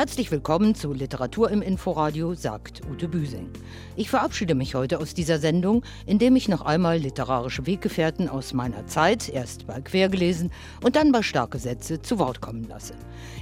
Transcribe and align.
Herzlich 0.00 0.30
willkommen 0.30 0.74
zu 0.74 0.92
Literatur 0.92 1.50
im 1.50 1.60
Inforadio, 1.60 2.32
sagt 2.32 2.80
Ute 2.90 3.06
Büsing. 3.06 3.50
Ich 3.96 4.08
verabschiede 4.08 4.54
mich 4.54 4.74
heute 4.74 4.98
aus 4.98 5.12
dieser 5.12 5.38
Sendung, 5.38 5.84
indem 6.06 6.36
ich 6.36 6.48
noch 6.48 6.62
einmal 6.62 6.96
literarische 6.96 7.66
Weggefährten 7.66 8.28
aus 8.28 8.54
meiner 8.54 8.86
Zeit, 8.86 9.28
erst 9.28 9.66
bei 9.66 9.80
Quergelesen 9.80 10.50
und 10.82 10.96
dann 10.96 11.12
bei 11.12 11.22
Starke 11.22 11.58
Sätze, 11.58 12.00
zu 12.00 12.18
Wort 12.18 12.40
kommen 12.40 12.66
lasse. 12.66 12.94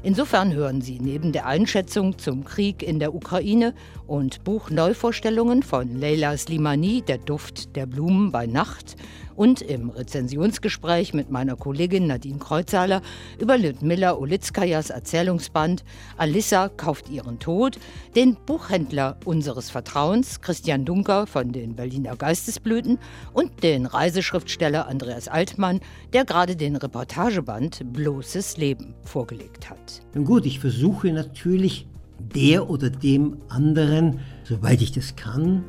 Insofern 0.02 0.52
hören 0.52 0.80
Sie 0.80 0.98
neben 0.98 1.30
der 1.30 1.46
Einschätzung 1.46 2.18
zum 2.18 2.45
Krieg 2.45 2.82
in 2.82 2.98
der 2.98 3.14
Ukraine 3.14 3.72
und 4.06 4.42
Buchneuvorstellungen 4.42 5.62
von 5.62 5.95
Leila 5.96 6.36
Slimani, 6.36 7.02
Der 7.02 7.18
Duft 7.18 7.76
der 7.76 7.86
Blumen 7.86 8.32
bei 8.32 8.46
Nacht, 8.46 8.96
und 9.39 9.62
im 9.62 9.91
Rezensionsgespräch 9.91 11.14
mit 11.14 11.30
meiner 11.30 11.54
Kollegin 11.54 12.09
Nadine 12.09 12.41
Kreuzhaler 12.41 13.02
über 13.39 13.57
Lyudmila 13.57 14.16
Olitskajas 14.16 14.90
Erzählungsband 14.90 15.85
Alissa 16.17 16.68
kauft 16.68 17.08
ihren 17.08 17.39
Tod, 17.39 17.79
den 18.17 18.35
Buchhändler 18.35 19.17
unseres 19.25 19.71
Vertrauens 19.71 20.40
Christian 20.40 20.85
Dunker 20.85 21.29
von 21.29 21.53
den 21.53 21.76
Berliner 21.76 22.17
Geistesblüten 22.17 22.98
und 23.32 23.62
den 23.62 23.86
Reiseschriftsteller 23.86 24.89
Andreas 24.89 25.29
Altmann, 25.29 25.81
der 26.12 26.25
gerade 26.25 26.57
den 26.57 26.75
Reportageband 26.75 27.93
Bloßes 27.93 28.57
Leben 28.57 28.96
vorgelegt 29.04 29.70
hat. 29.70 30.03
Nun 30.14 30.25
gut, 30.25 30.46
ich 30.46 30.59
versuche 30.59 31.12
natürlich 31.12 31.86
der 32.19 32.69
oder 32.69 32.91
dem 32.91 33.36
anderen, 33.48 34.19
soweit 34.42 34.83
ich 34.83 34.91
das 34.91 35.14
kann, 35.14 35.62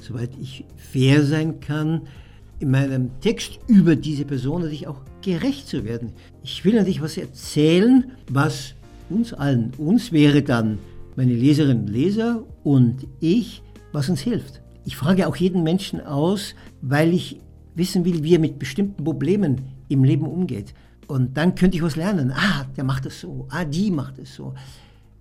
soweit 0.00 0.30
ich 0.40 0.64
fair 0.76 1.24
sein 1.24 1.58
kann, 1.58 2.02
in 2.60 2.70
meinem 2.70 3.10
Text 3.20 3.58
über 3.66 3.96
diese 3.96 4.24
Person 4.24 4.62
natürlich 4.62 4.86
auch 4.86 5.00
gerecht 5.22 5.68
zu 5.68 5.84
werden. 5.84 6.12
Ich 6.42 6.64
will 6.64 6.74
natürlich 6.74 7.02
was 7.02 7.16
erzählen, 7.16 8.12
was 8.30 8.74
uns 9.10 9.32
allen, 9.32 9.72
uns 9.78 10.12
wäre 10.12 10.42
dann 10.42 10.78
meine 11.16 11.34
Leserinnen 11.34 11.84
und 11.84 11.90
Leser 11.90 12.44
und 12.62 13.06
ich, 13.20 13.62
was 13.92 14.08
uns 14.08 14.20
hilft. 14.20 14.60
Ich 14.84 14.96
frage 14.96 15.26
auch 15.26 15.36
jeden 15.36 15.62
Menschen 15.62 16.00
aus, 16.00 16.54
weil 16.82 17.12
ich 17.12 17.40
wissen 17.74 18.04
will, 18.04 18.22
wie 18.22 18.34
er 18.34 18.38
mit 18.38 18.58
bestimmten 18.58 19.04
Problemen 19.04 19.62
im 19.88 20.04
Leben 20.04 20.26
umgeht. 20.26 20.74
Und 21.06 21.36
dann 21.36 21.54
könnte 21.54 21.76
ich 21.76 21.82
was 21.82 21.96
lernen. 21.96 22.32
Ah, 22.32 22.66
der 22.76 22.84
macht 22.84 23.06
es 23.06 23.20
so. 23.20 23.46
Ah, 23.50 23.64
die 23.64 23.90
macht 23.90 24.18
es 24.18 24.34
so. 24.34 24.54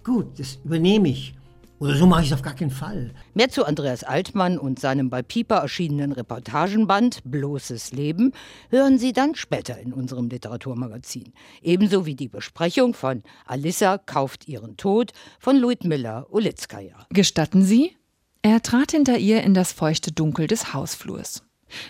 Gut, 0.03 0.39
das 0.39 0.59
übernehme 0.63 1.09
ich. 1.09 1.33
Oder 1.79 1.95
so 1.95 2.07
mache 2.07 2.21
ich 2.21 2.27
es 2.27 2.33
auf 2.33 2.41
gar 2.41 2.55
keinen 2.55 2.71
Fall. 2.71 3.11
Mehr 3.35 3.49
zu 3.49 3.63
Andreas 3.63 4.03
Altmann 4.03 4.57
und 4.57 4.79
seinem 4.79 5.11
bei 5.11 5.21
Piper 5.21 5.57
erschienenen 5.57 6.11
Reportagenband 6.11 7.21
Bloßes 7.23 7.91
Leben 7.91 8.31
hören 8.69 8.97
Sie 8.97 9.13
dann 9.13 9.35
später 9.35 9.77
in 9.77 9.93
unserem 9.93 10.27
Literaturmagazin. 10.27 11.33
Ebenso 11.61 12.07
wie 12.07 12.15
die 12.15 12.29
Besprechung 12.29 12.95
von 12.95 13.21
Alissa 13.45 13.99
kauft 13.99 14.47
ihren 14.47 14.75
Tod 14.75 15.11
von 15.39 15.55
Luitmilla 15.57 16.25
Ulitskaya. 16.29 17.05
Gestatten 17.11 17.63
Sie? 17.63 17.95
Er 18.41 18.63
trat 18.63 18.91
hinter 18.91 19.19
ihr 19.19 19.43
in 19.43 19.53
das 19.53 19.71
feuchte 19.71 20.11
Dunkel 20.11 20.47
des 20.47 20.73
Hausflurs. 20.73 21.43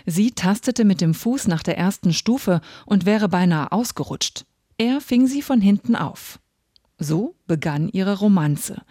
Sie 0.05 0.31
tastete 0.31 0.83
mit 0.83 0.99
dem 0.99 1.13
Fuß 1.13 1.47
nach 1.47 1.63
der 1.63 1.77
ersten 1.77 2.11
Stufe 2.11 2.59
und 2.85 3.05
wäre 3.05 3.29
beinahe 3.29 3.71
ausgerutscht. 3.71 4.45
Er 4.77 4.99
fing 4.99 5.27
sie 5.27 5.41
von 5.41 5.61
hinten 5.61 5.95
auf. 5.95 6.39
So 6.99 7.35
begann 7.45 7.89
ihre 7.89 8.17
Romanze. 8.17 8.81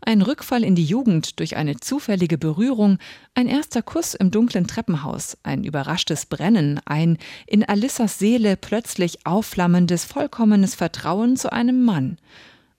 Ein 0.00 0.22
Rückfall 0.22 0.62
in 0.62 0.76
die 0.76 0.84
Jugend 0.84 1.40
durch 1.40 1.56
eine 1.56 1.76
zufällige 1.76 2.38
Berührung, 2.38 2.98
ein 3.34 3.48
erster 3.48 3.82
Kuss 3.82 4.14
im 4.14 4.30
dunklen 4.30 4.68
Treppenhaus, 4.68 5.36
ein 5.42 5.64
überraschtes 5.64 6.26
Brennen, 6.26 6.80
ein 6.84 7.18
in 7.46 7.64
Alissas 7.64 8.20
Seele 8.20 8.56
plötzlich 8.56 9.26
aufflammendes, 9.26 10.04
vollkommenes 10.04 10.76
Vertrauen 10.76 11.36
zu 11.36 11.52
einem 11.52 11.84
Mann. 11.84 12.18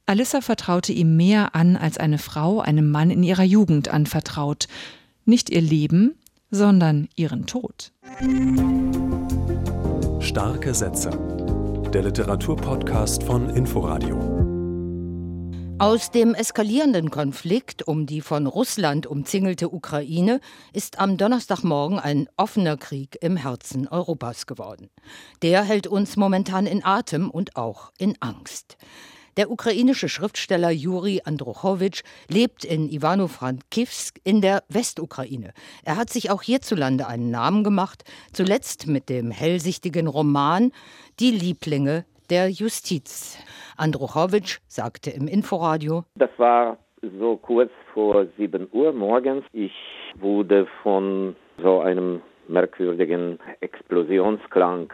Alissa 0.05 0.39
vertraute 0.39 0.93
ihm 0.93 1.17
mehr 1.17 1.53
an, 1.53 1.75
als 1.75 1.97
eine 1.97 2.17
Frau 2.17 2.61
einem 2.61 2.89
Mann 2.89 3.11
in 3.11 3.23
ihrer 3.23 3.43
Jugend 3.43 3.89
anvertraut. 3.89 4.69
Nicht 5.25 5.49
ihr 5.49 5.61
Leben, 5.61 6.15
sondern 6.49 7.09
ihren 7.17 7.45
Tod. 7.45 7.91
Starke 10.21 10.73
Sätze. 10.73 11.09
Der 11.93 12.03
Literaturpodcast 12.03 13.23
von 13.23 13.49
Inforadio. 13.49 14.46
Aus 15.79 16.09
dem 16.09 16.33
eskalierenden 16.33 17.11
Konflikt 17.11 17.87
um 17.87 18.07
die 18.07 18.21
von 18.21 18.47
Russland 18.47 19.05
umzingelte 19.05 19.71
Ukraine 19.71 20.39
ist 20.73 20.97
am 20.97 21.17
Donnerstagmorgen 21.17 21.99
ein 21.99 22.27
offener 22.35 22.77
Krieg 22.77 23.19
im 23.21 23.37
Herzen 23.37 23.87
Europas 23.87 24.47
geworden. 24.47 24.89
Der 25.43 25.63
hält 25.63 25.85
uns 25.85 26.15
momentan 26.15 26.65
in 26.65 26.83
Atem 26.83 27.29
und 27.29 27.57
auch 27.57 27.91
in 27.99 28.19
Angst. 28.21 28.77
Der 29.37 29.51
ukrainische 29.51 30.09
Schriftsteller 30.09 30.71
Juri 30.71 31.21
Androchowitsch 31.23 32.01
lebt 32.27 32.65
in 32.65 32.89
Ivano-Frankivsk 32.89 34.19
in 34.23 34.41
der 34.41 34.63
Westukraine. 34.69 35.53
Er 35.83 35.95
hat 35.95 36.09
sich 36.09 36.31
auch 36.31 36.41
hierzulande 36.41 37.05
einen 37.05 37.29
Namen 37.29 37.63
gemacht, 37.63 38.03
zuletzt 38.33 38.87
mit 38.87 39.09
dem 39.09 39.29
hellsichtigen 39.29 40.07
Roman 40.07 40.71
Die 41.19 41.29
Lieblinge 41.29 42.05
der 42.31 42.49
Justiz. 42.49 43.37
Andruchowitsch 43.77 44.59
sagte 44.67 45.11
im 45.11 45.27
Inforadio: 45.27 46.03
Das 46.15 46.29
war 46.37 46.77
so 47.19 47.37
kurz 47.37 47.71
vor 47.93 48.25
7 48.37 48.67
Uhr 48.71 48.91
morgens. 48.93 49.45
Ich 49.53 49.73
wurde 50.19 50.67
von 50.83 51.35
so 51.61 51.79
einem 51.79 52.21
merkwürdigen 52.47 53.39
Explosionsklang 53.59 54.91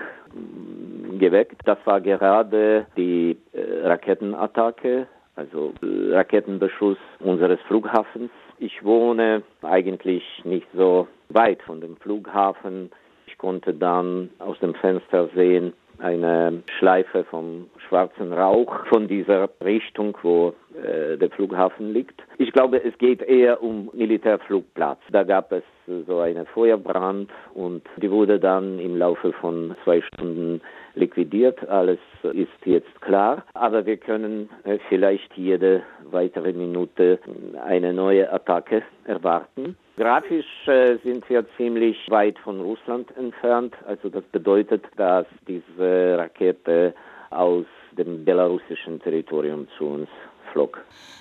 geweckt. 1.20 1.62
Das 1.66 1.78
war 1.86 2.02
gerade 2.02 2.88
die 2.98 3.38
äh, 3.54 3.88
Raketenattacke, 3.88 5.08
also 5.36 5.74
äh, 5.82 6.16
Raketenbeschuss 6.16 6.98
unseres 7.20 7.60
Flughafens. 7.68 8.32
Ich 8.58 8.84
wohne 8.84 9.44
eigentlich 9.62 10.24
nicht 10.44 10.68
so 10.76 11.08
weit 11.30 11.62
von 11.64 11.82
dem 11.82 11.98
Flughafen. 11.98 12.92
Ich 13.28 13.38
konnte 13.38 13.74
dann 13.74 14.30
aus 14.40 14.60
dem 14.60 14.74
Fenster 14.76 15.30
sehen, 15.36 15.74
eine 16.00 16.64
Schleife 16.78 17.24
vom 17.26 17.70
schwarzen 17.88 18.34
Rauch 18.34 18.86
von 18.88 19.08
dieser 19.08 19.50
Richtung, 19.64 20.18
wo 20.22 20.54
äh, 20.76 21.18
der 21.18 21.30
Flughafen 21.30 21.94
liegt. 21.94 22.22
Ich 22.38 22.52
glaube, 22.52 22.84
es 22.84 22.98
geht 22.98 23.22
eher 23.22 23.62
um 23.62 23.90
Militärflugplatz. 23.94 25.00
Da 25.12 25.24
gab 25.24 25.52
es 25.52 25.64
so 26.08 26.20
einen 26.20 26.46
Feuerbrand 26.48 27.30
und 27.54 27.84
die 27.98 28.10
wurde 28.10 28.40
dann 28.40 28.80
im 28.80 28.98
Laufe 28.98 29.34
von 29.34 29.76
zwei 29.84 30.02
Stunden 30.02 30.62
liquidiert. 30.96 31.68
Alles 31.68 32.00
ist 32.24 32.66
jetzt 32.66 33.02
klar, 33.02 33.44
aber 33.54 33.86
wir 33.86 33.98
können 33.98 34.50
äh, 34.64 34.80
vielleicht 34.90 35.34
jede 35.36 35.84
weitere 36.12 36.54
Minute 36.54 37.20
eine 37.64 37.94
neue 37.94 38.32
Attacke 38.32 38.84
erwarten. 39.06 39.78
Grafisch 39.96 40.68
äh, 40.68 40.98
sind 41.04 41.30
wir 41.30 41.46
ziemlich 41.56 42.10
weit 42.10 42.40
von 42.40 42.60
Russland 42.60 43.16
entfernt. 43.16 43.76
Also 43.86 44.10
das 44.10 44.24
bedeutet, 44.26 44.84
dass 44.96 45.28
diese 45.48 46.18
Rakete 46.18 46.96
aus 47.30 47.66
dem 47.92 48.26
belarussischen 48.26 49.00
Territorium 49.00 49.68
zu 49.78 49.86
uns 49.86 50.10
flog. 50.54 50.80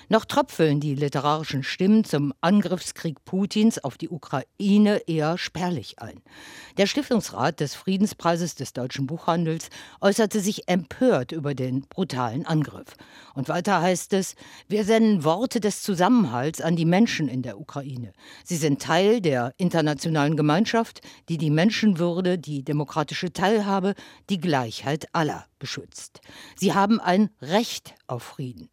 Noch 0.09 0.25
tröpfeln 0.25 0.79
die 0.79 0.95
literarischen 0.95 1.63
Stimmen 1.63 2.03
zum 2.03 2.33
Angriffskrieg 2.41 3.23
Putins 3.25 3.83
auf 3.83 3.97
die 3.97 4.09
Ukraine 4.09 5.01
eher 5.07 5.37
spärlich 5.37 5.99
ein. 5.99 6.21
Der 6.77 6.87
Stiftungsrat 6.87 7.59
des 7.59 7.73
Friedenspreises 7.73 8.55
des 8.55 8.73
deutschen 8.73 9.07
Buchhandels 9.07 9.69
äußerte 10.01 10.39
sich 10.39 10.67
empört 10.67 11.31
über 11.31 11.55
den 11.55 11.81
brutalen 11.87 12.45
Angriff. 12.45 12.95
Und 13.33 13.49
weiter 13.49 13.81
heißt 13.81 14.13
es, 14.13 14.35
wir 14.67 14.83
senden 14.83 15.23
Worte 15.23 15.59
des 15.59 15.81
Zusammenhalts 15.81 16.61
an 16.61 16.75
die 16.75 16.85
Menschen 16.85 17.27
in 17.27 17.41
der 17.41 17.59
Ukraine. 17.59 18.13
Sie 18.43 18.57
sind 18.57 18.81
Teil 18.81 19.21
der 19.21 19.53
internationalen 19.57 20.37
Gemeinschaft, 20.37 21.01
die 21.29 21.37
die 21.37 21.49
Menschenwürde, 21.49 22.37
die 22.37 22.63
demokratische 22.63 23.33
Teilhabe, 23.33 23.95
die 24.29 24.39
Gleichheit 24.39 25.07
aller 25.13 25.45
beschützt. 25.57 26.21
Sie 26.55 26.73
haben 26.73 26.99
ein 26.99 27.29
Recht 27.41 27.95
auf 28.05 28.23
Frieden. 28.23 28.69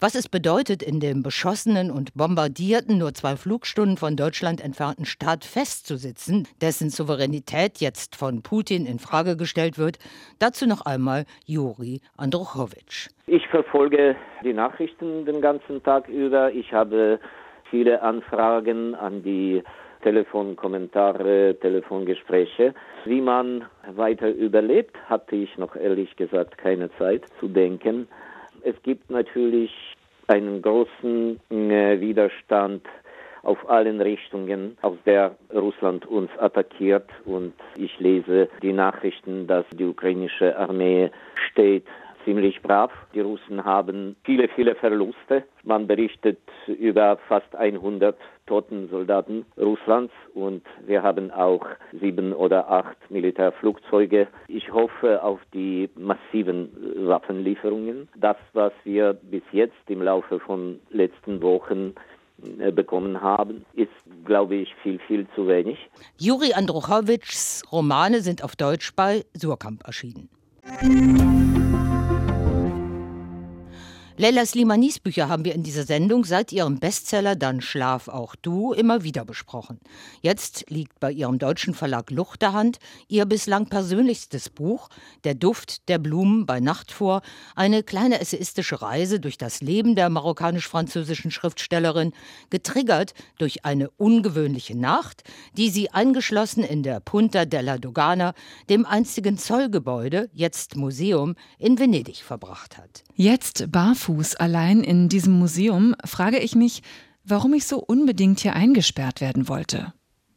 Was 0.00 0.14
es 0.14 0.28
bedeutet, 0.28 0.82
in 0.82 1.00
dem 1.00 1.22
beschossenen 1.22 1.90
und 1.90 2.14
bombardierten, 2.14 2.98
nur 2.98 3.14
zwei 3.14 3.36
Flugstunden 3.36 3.96
von 3.96 4.16
Deutschland 4.16 4.62
entfernten 4.62 5.04
Staat 5.04 5.44
festzusitzen, 5.44 6.48
dessen 6.60 6.90
Souveränität 6.90 7.78
jetzt 7.78 8.16
von 8.16 8.42
Putin 8.42 8.86
in 8.86 8.98
Frage 8.98 9.36
gestellt 9.36 9.78
wird, 9.78 9.98
dazu 10.38 10.66
noch 10.66 10.86
einmal 10.86 11.24
Juri 11.44 12.00
Andruchowitsch. 12.16 13.08
Ich 13.26 13.46
verfolge 13.48 14.16
die 14.44 14.52
Nachrichten 14.52 15.24
den 15.24 15.40
ganzen 15.40 15.82
Tag 15.82 16.08
über. 16.08 16.52
Ich 16.52 16.72
habe 16.72 17.18
viele 17.70 18.02
Anfragen 18.02 18.94
an 18.94 19.22
die 19.22 19.62
Telefonkommentare, 20.02 21.56
Telefongespräche. 21.60 22.74
Wie 23.04 23.20
man 23.20 23.64
weiter 23.94 24.28
überlebt, 24.28 24.96
hatte 25.08 25.34
ich 25.34 25.58
noch 25.58 25.74
ehrlich 25.74 26.14
gesagt 26.16 26.58
keine 26.58 26.90
Zeit 26.96 27.24
zu 27.40 27.48
denken. 27.48 28.06
Es 28.66 28.74
gibt 28.82 29.10
natürlich 29.10 29.70
einen 30.26 30.60
großen 30.60 31.38
äh, 31.50 32.00
Widerstand 32.00 32.84
auf 33.44 33.70
allen 33.70 34.00
Richtungen, 34.00 34.76
aus 34.82 34.96
der 35.06 35.36
Russland 35.54 36.04
uns 36.04 36.30
attackiert. 36.36 37.08
Und 37.24 37.54
ich 37.76 37.96
lese 38.00 38.48
die 38.62 38.72
Nachrichten, 38.72 39.46
dass 39.46 39.64
die 39.70 39.84
ukrainische 39.84 40.58
Armee 40.58 41.12
steht 41.48 41.86
ziemlich 42.26 42.60
brav. 42.60 42.90
Die 43.14 43.20
Russen 43.20 43.64
haben 43.64 44.16
viele, 44.24 44.48
viele 44.48 44.74
Verluste. 44.74 45.44
Man 45.62 45.86
berichtet 45.86 46.38
über 46.66 47.16
fast 47.28 47.54
100 47.56 48.14
toten 48.46 48.88
Soldaten 48.90 49.46
Russlands 49.56 50.12
und 50.34 50.62
wir 50.86 51.02
haben 51.02 51.30
auch 51.30 51.64
sieben 51.98 52.32
oder 52.34 52.70
acht 52.70 52.96
Militärflugzeuge. 53.08 54.28
Ich 54.48 54.72
hoffe 54.72 55.22
auf 55.22 55.40
die 55.54 55.88
massiven 55.96 56.70
Waffenlieferungen. 57.08 58.08
Das, 58.16 58.36
was 58.52 58.72
wir 58.84 59.14
bis 59.14 59.42
jetzt 59.52 59.88
im 59.88 60.02
Laufe 60.02 60.38
von 60.40 60.80
letzten 60.90 61.42
Wochen 61.42 61.94
äh, 62.58 62.70
bekommen 62.70 63.20
haben, 63.20 63.64
ist, 63.72 63.88
glaube 64.24 64.56
ich, 64.56 64.74
viel, 64.82 64.98
viel 65.06 65.26
zu 65.34 65.48
wenig. 65.48 65.78
Juri 66.18 66.52
Andruchowitschs 66.52 67.64
Romane 67.72 68.20
sind 68.20 68.44
auf 68.44 68.56
Deutsch 68.56 68.92
bei 68.94 69.24
Surkamp 69.34 69.84
erschienen. 69.86 70.28
Leila 74.18 74.46
Slimanis 74.46 74.98
Bücher 74.98 75.28
haben 75.28 75.44
wir 75.44 75.54
in 75.54 75.62
dieser 75.62 75.84
Sendung 75.84 76.24
seit 76.24 76.50
ihrem 76.50 76.78
Bestseller 76.78 77.36
Dann 77.36 77.60
schlaf 77.60 78.08
auch 78.08 78.34
du 78.34 78.72
immer 78.72 79.02
wieder 79.02 79.26
besprochen. 79.26 79.78
Jetzt 80.22 80.70
liegt 80.70 80.98
bei 81.00 81.12
ihrem 81.12 81.38
deutschen 81.38 81.74
Verlag 81.74 82.10
Luchterhand 82.10 82.78
ihr 83.08 83.26
bislang 83.26 83.66
persönlichstes 83.66 84.48
Buch 84.48 84.88
Der 85.24 85.34
Duft 85.34 85.86
der 85.90 85.98
Blumen 85.98 86.46
bei 86.46 86.60
Nacht 86.60 86.92
vor, 86.92 87.20
eine 87.56 87.82
kleine 87.82 88.18
essayistische 88.18 88.80
Reise 88.80 89.20
durch 89.20 89.36
das 89.36 89.60
Leben 89.60 89.94
der 89.96 90.08
marokkanisch-französischen 90.08 91.30
Schriftstellerin, 91.30 92.14
getriggert 92.48 93.12
durch 93.36 93.66
eine 93.66 93.90
ungewöhnliche 93.98 94.78
Nacht, 94.78 95.24
die 95.58 95.68
sie 95.68 95.90
eingeschlossen 95.90 96.64
in 96.64 96.82
der 96.82 97.00
Punta 97.00 97.44
della 97.44 97.76
Dogana, 97.76 98.32
dem 98.70 98.86
einzigen 98.86 99.36
Zollgebäude, 99.36 100.30
jetzt 100.32 100.74
Museum, 100.74 101.34
in 101.58 101.78
Venedig 101.78 102.22
verbracht 102.22 102.78
hat. 102.78 103.04
Jetzt 103.14 103.70
barfuß 103.70 104.05
barfuß 104.06 104.36
allein 104.36 104.82
in 104.82 105.08
diesem 105.08 105.32
Museum, 105.32 105.96
frage 106.04 106.38
ich 106.38 106.54
mich, 106.54 106.82
warum 107.24 107.54
ich 107.54 107.66
so 107.66 107.78
unbedingt 107.78 108.40
hier 108.40 108.54
eingesperrt 108.54 109.20
werden 109.20 109.48
wollte. 109.48 109.92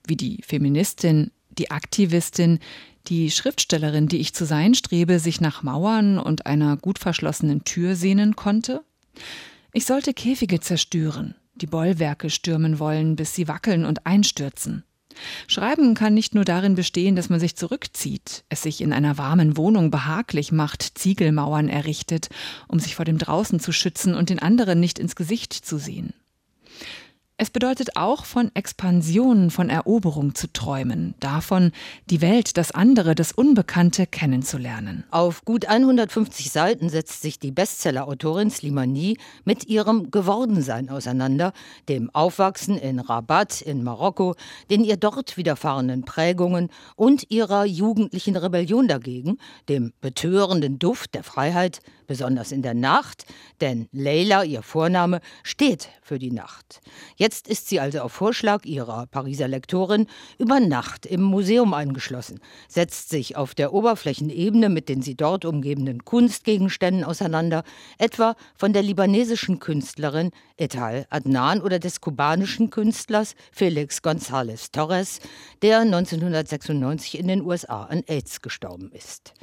Wie 0.08 0.16
die 0.16 0.42
Feministin, 0.42 1.32
die 1.52 1.70
Aktivistin, 1.70 2.60
die 3.08 3.30
Schriftstellerin, 3.30 4.08
die 4.08 4.18
ich 4.18 4.34
zu 4.34 4.46
sein 4.46 4.74
strebe, 4.74 5.20
sich 5.20 5.40
nach 5.40 5.62
Mauern 5.62 6.18
und 6.18 6.48
einer 6.48 6.78
gut 6.78 6.98
verschlossenen 6.98 7.64
Tür 7.64 7.96
sehnen 7.96 8.36
konnte? 8.36 8.82
Ich 9.72 9.86
sollte 9.86 10.16
Käfige 10.16 10.60
zerstören, 10.60 11.36
die 11.54 11.68
Bollwerke 11.68 12.32
stürmen 12.32 12.80
wollen, 12.80 13.16
bis 13.16 13.36
sie 13.36 13.48
wackeln 13.48 13.86
und 13.86 14.08
einstürzen. 14.08 14.84
Schreiben 15.48 15.96
kann 15.96 16.14
nicht 16.14 16.36
nur 16.36 16.46
darin 16.46 16.76
bestehen, 16.76 17.16
dass 17.16 17.30
man 17.30 17.40
sich 17.40 17.56
zurückzieht, 17.56 18.44
es 18.50 18.62
sich 18.62 18.82
in 18.82 18.94
einer 18.94 19.18
warmen 19.18 19.58
Wohnung 19.58 19.92
behaglich 19.92 20.52
macht, 20.52 20.98
Ziegelmauern 20.98 21.68
errichtet, 21.68 22.30
um 22.68 22.80
sich 22.80 22.96
vor 22.96 23.06
dem 23.06 23.18
Draußen 23.18 23.60
zu 23.60 23.72
schützen 23.72 24.14
und 24.14 24.30
den 24.30 24.40
anderen 24.40 24.80
nicht 24.80 25.00
ins 25.00 25.16
Gesicht 25.16 25.54
zu 25.54 25.78
sehen. 25.78 26.14
Es 27.42 27.50
bedeutet 27.50 27.96
auch, 27.96 28.26
von 28.26 28.52
Expansion, 28.54 29.50
von 29.50 29.70
Eroberung 29.70 30.36
zu 30.36 30.52
träumen, 30.52 31.16
davon, 31.22 31.72
die 32.10 32.20
Welt, 32.20 32.58
das 32.58 32.74
andere, 32.74 33.16
das 33.16 33.32
Unbekannte 33.32 34.08
kennenzulernen. 34.08 35.06
Auf 35.10 35.46
gut 35.46 35.66
150 35.66 36.52
Seiten 36.52 36.90
setzt 36.90 37.22
sich 37.22 37.40
die 37.40 37.52
Bestsellerautorin 37.52 38.52
Slimani 38.52 39.18
mit 39.46 39.70
ihrem 39.70 40.12
Gewordensein 40.12 40.90
auseinander, 40.90 41.54
dem 41.88 42.14
Aufwachsen 42.14 42.78
in 42.78 43.00
Rabat 43.00 43.62
in 43.62 43.86
Marokko, 43.86 44.36
den 44.70 44.84
ihr 44.84 44.98
dort 44.98 45.38
widerfahrenen 45.38 46.04
Prägungen 46.04 46.68
und 46.98 47.32
ihrer 47.32 47.64
jugendlichen 47.64 48.36
Rebellion 48.36 48.90
dagegen, 48.90 49.38
dem 49.70 49.94
betörenden 50.02 50.78
Duft 50.78 51.16
der 51.16 51.24
Freiheit, 51.24 51.80
besonders 52.06 52.52
in 52.52 52.64
der 52.64 52.74
Nacht, 52.74 53.26
denn 53.62 53.88
Leila, 53.94 54.44
ihr 54.44 54.64
Vorname, 54.64 55.22
steht 55.44 55.90
für 56.02 56.18
die 56.20 56.32
Nacht. 56.32 56.82
Jetzt 57.16 57.29
ist 57.34 57.70
sie 57.70 57.80
also 57.80 58.00
auf 58.02 58.12
Vorschlag 58.12 58.66
ihrer 58.66 59.08
Pariser 59.08 59.48
Lektorin 59.48 60.08
über 60.38 60.60
Nacht 60.60 61.06
im 61.06 61.22
Museum 61.22 61.74
eingeschlossen, 61.74 62.40
setzt 62.68 63.10
sich 63.10 63.36
auf 63.36 63.56
der 63.56 63.74
Oberflächenebene 63.74 64.70
mit 64.70 64.90
den 64.90 65.02
sie 65.02 65.16
dort 65.16 65.46
umgebenden 65.46 66.06
Kunstgegenständen 66.06 67.04
auseinander, 67.04 67.64
etwa 67.98 68.36
von 68.58 68.74
der 68.74 68.84
libanesischen 68.84 69.60
Künstlerin 69.60 70.32
Etal 70.58 71.06
Adnan 71.10 71.62
oder 71.62 71.80
des 71.80 72.02
kubanischen 72.02 72.70
Künstlers 72.70 73.36
Felix 73.52 74.00
González 74.00 74.72
Torres, 74.72 75.20
der 75.62 75.80
1996 75.80 77.18
in 77.18 77.28
den 77.28 77.42
USA 77.42 77.84
an 77.86 78.04
AIDS 78.08 78.42
gestorben 78.42 78.92
ist. 78.92 79.34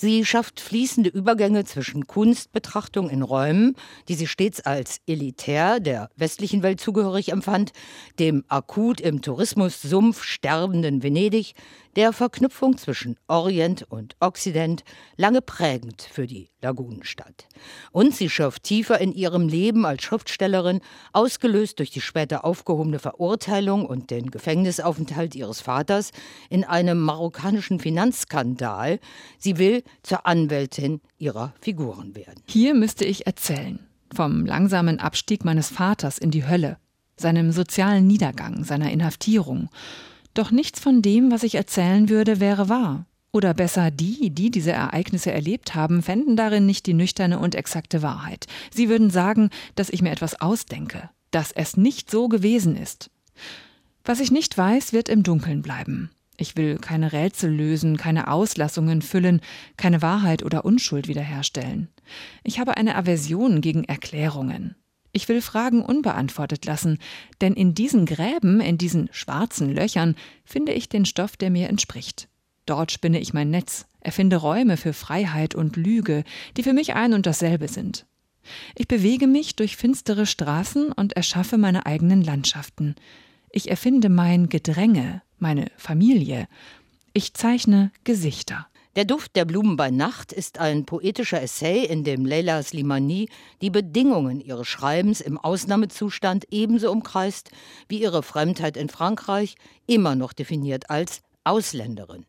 Sie 0.00 0.24
schafft 0.24 0.60
fließende 0.60 1.10
Übergänge 1.10 1.64
zwischen 1.64 2.06
Kunstbetrachtung 2.06 3.10
in 3.10 3.22
Räumen, 3.22 3.74
die 4.06 4.14
sie 4.14 4.28
stets 4.28 4.60
als 4.60 5.00
elitär 5.08 5.80
der 5.80 6.08
westlichen 6.14 6.62
Welt 6.62 6.80
zugehörig 6.80 7.32
empfand, 7.32 7.72
dem 8.20 8.44
akut 8.46 9.00
im 9.00 9.22
Tourismussumpf 9.22 10.22
sterbenden 10.22 11.02
Venedig, 11.02 11.54
der 11.96 12.12
Verknüpfung 12.12 12.76
zwischen 12.76 13.16
Orient 13.28 13.84
und 13.90 14.16
Okzident 14.20 14.84
lange 15.16 15.42
prägend 15.42 16.02
für 16.02 16.26
die 16.26 16.50
Lagunenstadt. 16.60 17.46
Und 17.92 18.14
sie 18.14 18.28
schürft 18.28 18.62
tiefer 18.64 19.00
in 19.00 19.12
ihrem 19.12 19.48
Leben 19.48 19.86
als 19.86 20.02
Schriftstellerin, 20.02 20.80
ausgelöst 21.12 21.78
durch 21.78 21.90
die 21.90 22.00
später 22.00 22.44
aufgehobene 22.44 22.98
Verurteilung 22.98 23.86
und 23.86 24.10
den 24.10 24.30
Gefängnisaufenthalt 24.30 25.34
ihres 25.34 25.60
Vaters 25.60 26.12
in 26.50 26.64
einem 26.64 27.00
marokkanischen 27.00 27.80
Finanzskandal. 27.80 29.00
Sie 29.38 29.58
will 29.58 29.82
zur 30.02 30.26
Anwältin 30.26 31.00
ihrer 31.18 31.54
Figuren 31.60 32.14
werden. 32.14 32.42
Hier 32.46 32.74
müsste 32.74 33.04
ich 33.04 33.26
erzählen 33.26 33.80
vom 34.14 34.46
langsamen 34.46 35.00
Abstieg 35.00 35.44
meines 35.44 35.68
Vaters 35.68 36.18
in 36.18 36.30
die 36.30 36.46
Hölle, 36.46 36.78
seinem 37.16 37.52
sozialen 37.52 38.06
Niedergang, 38.06 38.64
seiner 38.64 38.90
Inhaftierung 38.90 39.68
doch 40.38 40.50
nichts 40.50 40.80
von 40.80 41.02
dem, 41.02 41.30
was 41.30 41.42
ich 41.42 41.56
erzählen 41.56 42.08
würde, 42.08 42.40
wäre 42.40 42.68
wahr. 42.68 43.06
Oder 43.32 43.52
besser, 43.54 43.90
die, 43.90 44.30
die 44.30 44.50
diese 44.50 44.72
Ereignisse 44.72 45.32
erlebt 45.32 45.74
haben, 45.74 46.02
fänden 46.02 46.36
darin 46.36 46.64
nicht 46.64 46.86
die 46.86 46.94
nüchterne 46.94 47.38
und 47.38 47.54
exakte 47.54 48.02
Wahrheit. 48.02 48.46
Sie 48.72 48.88
würden 48.88 49.10
sagen, 49.10 49.50
dass 49.74 49.90
ich 49.90 50.00
mir 50.00 50.10
etwas 50.10 50.40
ausdenke, 50.40 51.10
dass 51.30 51.52
es 51.52 51.76
nicht 51.76 52.10
so 52.10 52.28
gewesen 52.28 52.76
ist. 52.76 53.10
Was 54.04 54.20
ich 54.20 54.30
nicht 54.30 54.56
weiß, 54.56 54.92
wird 54.92 55.08
im 55.10 55.22
Dunkeln 55.22 55.60
bleiben. 55.60 56.10
Ich 56.38 56.56
will 56.56 56.78
keine 56.78 57.12
Rätsel 57.12 57.52
lösen, 57.52 57.96
keine 57.96 58.28
Auslassungen 58.28 59.02
füllen, 59.02 59.40
keine 59.76 60.00
Wahrheit 60.02 60.42
oder 60.42 60.64
Unschuld 60.64 61.08
wiederherstellen. 61.08 61.88
Ich 62.44 62.60
habe 62.60 62.76
eine 62.76 62.94
Aversion 62.94 63.60
gegen 63.60 63.84
Erklärungen. 63.84 64.76
Ich 65.12 65.28
will 65.28 65.40
Fragen 65.40 65.82
unbeantwortet 65.82 66.64
lassen, 66.66 66.98
denn 67.40 67.54
in 67.54 67.74
diesen 67.74 68.06
Gräben, 68.06 68.60
in 68.60 68.78
diesen 68.78 69.08
schwarzen 69.12 69.74
Löchern 69.74 70.16
finde 70.44 70.72
ich 70.72 70.88
den 70.88 71.04
Stoff, 71.04 71.36
der 71.36 71.50
mir 71.50 71.68
entspricht. 71.68 72.28
Dort 72.66 72.92
spinne 72.92 73.18
ich 73.18 73.32
mein 73.32 73.50
Netz, 73.50 73.86
erfinde 74.00 74.36
Räume 74.36 74.76
für 74.76 74.92
Freiheit 74.92 75.54
und 75.54 75.76
Lüge, 75.76 76.24
die 76.56 76.62
für 76.62 76.74
mich 76.74 76.94
ein 76.94 77.14
und 77.14 77.26
dasselbe 77.26 77.68
sind. 77.68 78.06
Ich 78.74 78.88
bewege 78.88 79.26
mich 79.26 79.56
durch 79.56 79.76
finstere 79.76 80.26
Straßen 80.26 80.92
und 80.92 81.14
erschaffe 81.14 81.58
meine 81.58 81.86
eigenen 81.86 82.22
Landschaften. 82.22 82.94
Ich 83.50 83.70
erfinde 83.70 84.08
mein 84.08 84.48
Gedränge, 84.48 85.22
meine 85.38 85.70
Familie. 85.76 86.48
Ich 87.12 87.34
zeichne 87.34 87.90
Gesichter. 88.04 88.67
Der 88.98 89.04
Duft 89.04 89.36
der 89.36 89.44
Blumen 89.44 89.76
bei 89.76 89.92
Nacht 89.92 90.32
ist 90.32 90.58
ein 90.58 90.84
poetischer 90.84 91.40
Essay, 91.40 91.84
in 91.84 92.02
dem 92.02 92.26
Leila 92.26 92.60
Slimani 92.60 93.28
die 93.62 93.70
Bedingungen 93.70 94.40
ihres 94.40 94.66
Schreibens 94.66 95.20
im 95.20 95.38
Ausnahmezustand 95.38 96.46
ebenso 96.50 96.90
umkreist 96.90 97.52
wie 97.88 98.02
ihre 98.02 98.24
Fremdheit 98.24 98.76
in 98.76 98.88
Frankreich, 98.88 99.54
immer 99.86 100.16
noch 100.16 100.32
definiert 100.32 100.90
als 100.90 101.22
Ausländerin. 101.44 102.26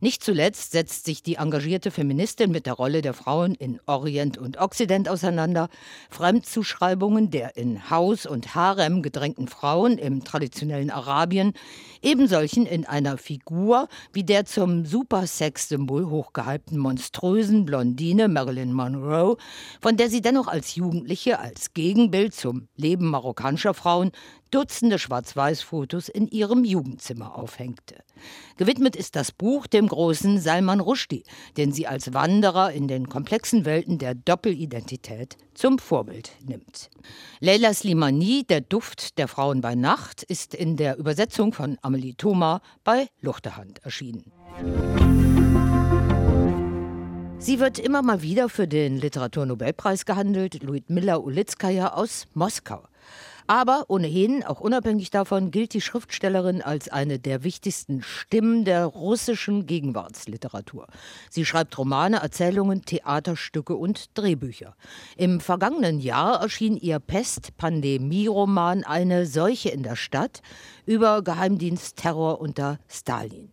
Nicht 0.00 0.24
zuletzt 0.24 0.72
setzt 0.72 1.04
sich 1.04 1.22
die 1.22 1.34
engagierte 1.36 1.90
Feministin 1.90 2.50
mit 2.50 2.66
der 2.66 2.74
Rolle 2.74 3.02
der 3.02 3.14
Frauen 3.14 3.54
in 3.54 3.80
Orient 3.86 4.38
und 4.38 4.58
Okzident 4.58 5.08
auseinander. 5.08 5.68
Fremdzuschreibungen 6.10 7.30
der 7.30 7.56
in 7.56 7.90
Haus 7.90 8.26
und 8.26 8.54
Harem 8.54 9.02
gedrängten 9.02 9.48
Frauen 9.48 9.98
im 9.98 10.24
traditionellen 10.24 10.90
Arabien, 10.90 11.52
ebensolchen 12.02 12.66
in 12.66 12.86
einer 12.86 13.18
Figur 13.18 13.88
wie 14.12 14.24
der 14.24 14.44
zum 14.44 14.84
Supersex-Symbol 14.84 16.08
hochgehypten 16.08 16.78
monströsen 16.78 17.64
Blondine 17.64 18.28
Marilyn 18.28 18.72
Monroe, 18.72 19.36
von 19.80 19.96
der 19.96 20.08
sie 20.08 20.20
dennoch 20.20 20.48
als 20.48 20.74
Jugendliche 20.74 21.38
als 21.38 21.74
Gegenbild 21.74 22.34
zum 22.34 22.68
Leben 22.76 23.08
marokkanischer 23.08 23.74
Frauen 23.74 24.12
Dutzende 24.50 24.98
Schwarz-Weiß-Fotos 24.98 26.08
in 26.08 26.26
ihrem 26.26 26.64
Jugendzimmer 26.64 27.36
aufhängte. 27.36 27.96
Gewidmet 28.56 28.96
ist 28.96 29.14
das 29.16 29.30
Buch 29.32 29.66
dem 29.66 29.86
großen 29.86 30.40
Salman 30.40 30.80
Rushdie, 30.80 31.24
den 31.56 31.72
sie 31.72 31.86
als 31.86 32.12
Wanderer 32.12 32.72
in 32.72 32.88
den 32.88 33.08
komplexen 33.08 33.64
Welten 33.64 33.98
der 33.98 34.14
Doppelidentität 34.14 35.36
zum 35.54 35.78
Vorbild 35.78 36.32
nimmt. 36.44 36.90
Leila 37.40 37.72
Slimani, 37.72 38.44
Der 38.48 38.60
Duft 38.60 39.18
der 39.18 39.28
Frauen 39.28 39.60
bei 39.60 39.74
Nacht, 39.74 40.22
ist 40.24 40.54
in 40.54 40.76
der 40.76 40.98
Übersetzung 40.98 41.52
von 41.52 41.78
Amelie 41.82 42.14
Thoma 42.14 42.60
bei 42.82 43.08
Luchterhand 43.20 43.78
erschienen. 43.84 44.32
Sie 47.38 47.58
wird 47.58 47.78
immer 47.78 48.02
mal 48.02 48.20
wieder 48.20 48.50
für 48.50 48.68
den 48.68 48.98
Literaturnobelpreis 48.98 50.04
gehandelt, 50.04 50.62
Ludmilla 50.62 51.16
Ulitskaya 51.16 51.94
aus 51.94 52.26
Moskau. 52.34 52.89
Aber 53.50 53.86
ohnehin, 53.88 54.44
auch 54.44 54.60
unabhängig 54.60 55.10
davon, 55.10 55.50
gilt 55.50 55.74
die 55.74 55.80
Schriftstellerin 55.80 56.62
als 56.62 56.88
eine 56.88 57.18
der 57.18 57.42
wichtigsten 57.42 58.00
Stimmen 58.00 58.64
der 58.64 58.84
russischen 58.86 59.66
Gegenwartsliteratur. 59.66 60.86
Sie 61.30 61.44
schreibt 61.44 61.76
Romane, 61.76 62.18
Erzählungen, 62.18 62.84
Theaterstücke 62.84 63.74
und 63.74 64.16
Drehbücher. 64.16 64.76
Im 65.16 65.40
vergangenen 65.40 65.98
Jahr 65.98 66.40
erschien 66.40 66.76
ihr 66.76 67.00
Pest-Pandemie-Roman 67.00 68.84
Eine 68.84 69.26
Seuche 69.26 69.70
in 69.70 69.82
der 69.82 69.96
Stadt 69.96 70.42
über 70.86 71.22
Geheimdienstterror 71.22 72.40
unter 72.40 72.78
Stalin. 72.86 73.50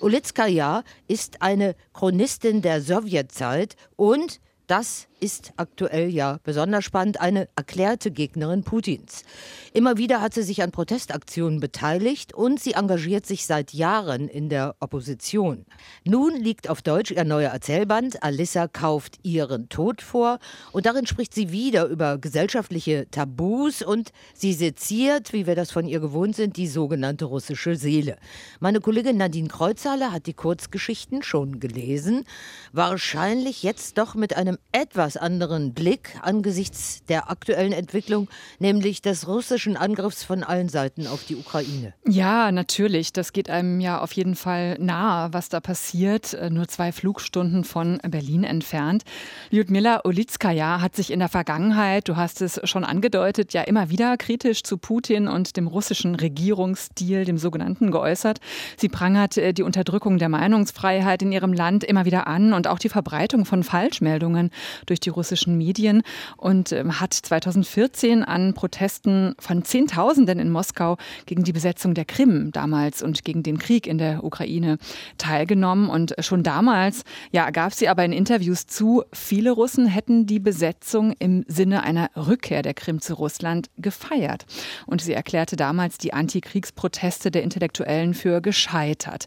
Ulitskaya 0.00 0.82
ist 1.06 1.40
eine 1.40 1.76
Chronistin 1.92 2.62
der 2.62 2.82
Sowjetzeit 2.82 3.76
und 3.94 4.40
das 4.66 5.06
ist 5.18 5.52
aktuell 5.56 6.08
ja 6.08 6.38
besonders 6.44 6.84
spannend, 6.84 7.20
eine 7.20 7.48
erklärte 7.56 8.10
Gegnerin 8.10 8.64
Putins. 8.64 9.24
Immer 9.72 9.96
wieder 9.96 10.20
hat 10.20 10.34
sie 10.34 10.42
sich 10.42 10.62
an 10.62 10.72
Protestaktionen 10.72 11.58
beteiligt 11.58 12.34
und 12.34 12.60
sie 12.60 12.72
engagiert 12.72 13.24
sich 13.24 13.46
seit 13.46 13.72
Jahren 13.72 14.28
in 14.28 14.48
der 14.48 14.76
Opposition. 14.80 15.64
Nun 16.04 16.36
liegt 16.36 16.68
auf 16.68 16.82
Deutsch 16.82 17.10
ihr 17.10 17.24
neuer 17.24 17.50
Erzählband 17.50 18.22
Alissa 18.22 18.68
kauft 18.68 19.18
ihren 19.22 19.68
Tod 19.68 20.02
vor 20.02 20.38
und 20.72 20.86
darin 20.86 21.06
spricht 21.06 21.34
sie 21.34 21.50
wieder 21.50 21.86
über 21.86 22.18
gesellschaftliche 22.18 23.06
Tabus 23.10 23.82
und 23.82 24.12
sie 24.34 24.52
seziert, 24.52 25.32
wie 25.32 25.46
wir 25.46 25.54
das 25.54 25.70
von 25.70 25.86
ihr 25.86 26.00
gewohnt 26.00 26.36
sind, 26.36 26.56
die 26.56 26.68
sogenannte 26.68 27.24
russische 27.24 27.76
Seele. 27.76 28.18
Meine 28.60 28.80
Kollegin 28.80 29.16
Nadine 29.16 29.48
Kreuzhaler 29.48 30.12
hat 30.12 30.26
die 30.26 30.34
Kurzgeschichten 30.34 31.22
schon 31.22 31.58
gelesen, 31.58 32.24
wahrscheinlich 32.72 33.62
jetzt 33.62 33.96
doch 33.96 34.14
mit 34.14 34.36
einem 34.36 34.58
etwas 34.72 35.05
anderen 35.14 35.72
Blick 35.72 36.18
angesichts 36.22 37.04
der 37.08 37.30
aktuellen 37.30 37.72
Entwicklung, 37.72 38.28
nämlich 38.58 39.02
des 39.02 39.28
russischen 39.28 39.76
Angriffs 39.76 40.24
von 40.24 40.42
allen 40.42 40.68
Seiten 40.68 41.06
auf 41.06 41.22
die 41.22 41.36
Ukraine. 41.36 41.94
Ja, 42.04 42.50
natürlich. 42.50 43.12
Das 43.12 43.32
geht 43.32 43.48
einem 43.48 43.80
ja 43.80 44.00
auf 44.00 44.10
jeden 44.12 44.34
Fall 44.34 44.76
nahe, 44.80 45.32
was 45.32 45.48
da 45.48 45.60
passiert. 45.60 46.34
Äh, 46.34 46.50
nur 46.50 46.66
zwei 46.68 46.90
Flugstunden 46.92 47.64
von 47.64 47.98
Berlin 48.08 48.42
entfernt. 48.44 49.04
Lyudmila 49.50 50.00
Olitskaya 50.04 50.80
hat 50.80 50.96
sich 50.96 51.10
in 51.10 51.18
der 51.18 51.28
Vergangenheit, 51.28 52.08
du 52.08 52.16
hast 52.16 52.40
es 52.40 52.60
schon 52.64 52.84
angedeutet, 52.84 53.52
ja 53.52 53.62
immer 53.62 53.90
wieder 53.90 54.16
kritisch 54.16 54.62
zu 54.62 54.78
Putin 54.78 55.28
und 55.28 55.56
dem 55.56 55.66
russischen 55.66 56.14
Regierungsstil, 56.14 57.24
dem 57.24 57.38
sogenannten, 57.38 57.90
geäußert. 57.90 58.40
Sie 58.76 58.88
prangert 58.88 59.36
äh, 59.36 59.52
die 59.52 59.62
Unterdrückung 59.62 60.18
der 60.18 60.28
Meinungsfreiheit 60.28 61.22
in 61.22 61.32
ihrem 61.32 61.52
Land 61.52 61.84
immer 61.84 62.04
wieder 62.04 62.26
an 62.26 62.52
und 62.52 62.66
auch 62.66 62.78
die 62.78 62.88
Verbreitung 62.88 63.44
von 63.44 63.62
Falschmeldungen 63.62 64.50
durch 64.86 64.95
die 65.00 65.10
russischen 65.10 65.56
Medien 65.56 66.02
und 66.36 66.72
ähm, 66.72 67.00
hat 67.00 67.14
2014 67.14 68.22
an 68.24 68.54
Protesten 68.54 69.34
von 69.38 69.64
Zehntausenden 69.64 70.38
in 70.38 70.50
Moskau 70.50 70.96
gegen 71.26 71.44
die 71.44 71.52
Besetzung 71.52 71.94
der 71.94 72.04
Krim 72.04 72.50
damals 72.52 73.02
und 73.02 73.24
gegen 73.24 73.42
den 73.42 73.58
Krieg 73.58 73.86
in 73.86 73.98
der 73.98 74.24
Ukraine 74.24 74.78
teilgenommen. 75.18 75.88
Und 75.88 76.14
schon 76.20 76.42
damals 76.42 77.04
ja, 77.32 77.50
gab 77.50 77.72
sie 77.74 77.88
aber 77.88 78.04
in 78.04 78.12
Interviews 78.12 78.66
zu, 78.66 79.04
viele 79.12 79.50
Russen 79.50 79.86
hätten 79.86 80.26
die 80.26 80.38
Besetzung 80.38 81.14
im 81.18 81.44
Sinne 81.48 81.82
einer 81.82 82.10
Rückkehr 82.16 82.62
der 82.62 82.74
Krim 82.74 83.00
zu 83.00 83.14
Russland 83.14 83.70
gefeiert. 83.76 84.46
Und 84.86 85.00
sie 85.02 85.12
erklärte 85.12 85.56
damals 85.56 85.98
die 85.98 86.12
Antikriegsproteste 86.12 87.30
der 87.30 87.42
Intellektuellen 87.42 88.14
für 88.14 88.40
gescheitert. 88.40 89.26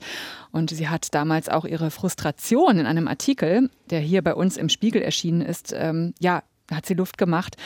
Und 0.51 0.71
sie 0.71 0.87
hat 0.87 1.13
damals 1.13 1.49
auch 1.49 1.65
ihre 1.65 1.91
Frustration 1.91 2.79
in 2.79 2.85
einem 2.85 3.07
Artikel, 3.07 3.69
der 3.89 3.99
hier 3.99 4.21
bei 4.21 4.33
uns 4.33 4.57
im 4.57 4.69
Spiegel 4.69 5.01
erschienen 5.01 5.41
ist, 5.41 5.73
ähm, 5.75 6.13
ja, 6.19 6.43
hat 6.71 6.85
sie 6.85 6.93
Luft 6.93 7.17
gemacht. 7.17 7.57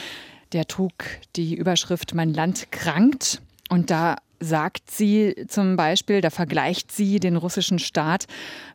Der 0.52 0.66
trug 0.66 0.94
die 1.36 1.56
Überschrift 1.56 2.14
Mein 2.14 2.34
Land 2.34 2.72
krankt. 2.72 3.42
Und 3.70 3.90
da 3.90 4.18
sagt 4.44 4.92
sie 4.92 5.46
zum 5.48 5.76
Beispiel, 5.76 6.22
da 6.22 6.30
vergleicht 6.30 6.92
sie 6.92 7.20
den 7.20 7.38
russischen 7.38 7.80
Staat 7.80 8.26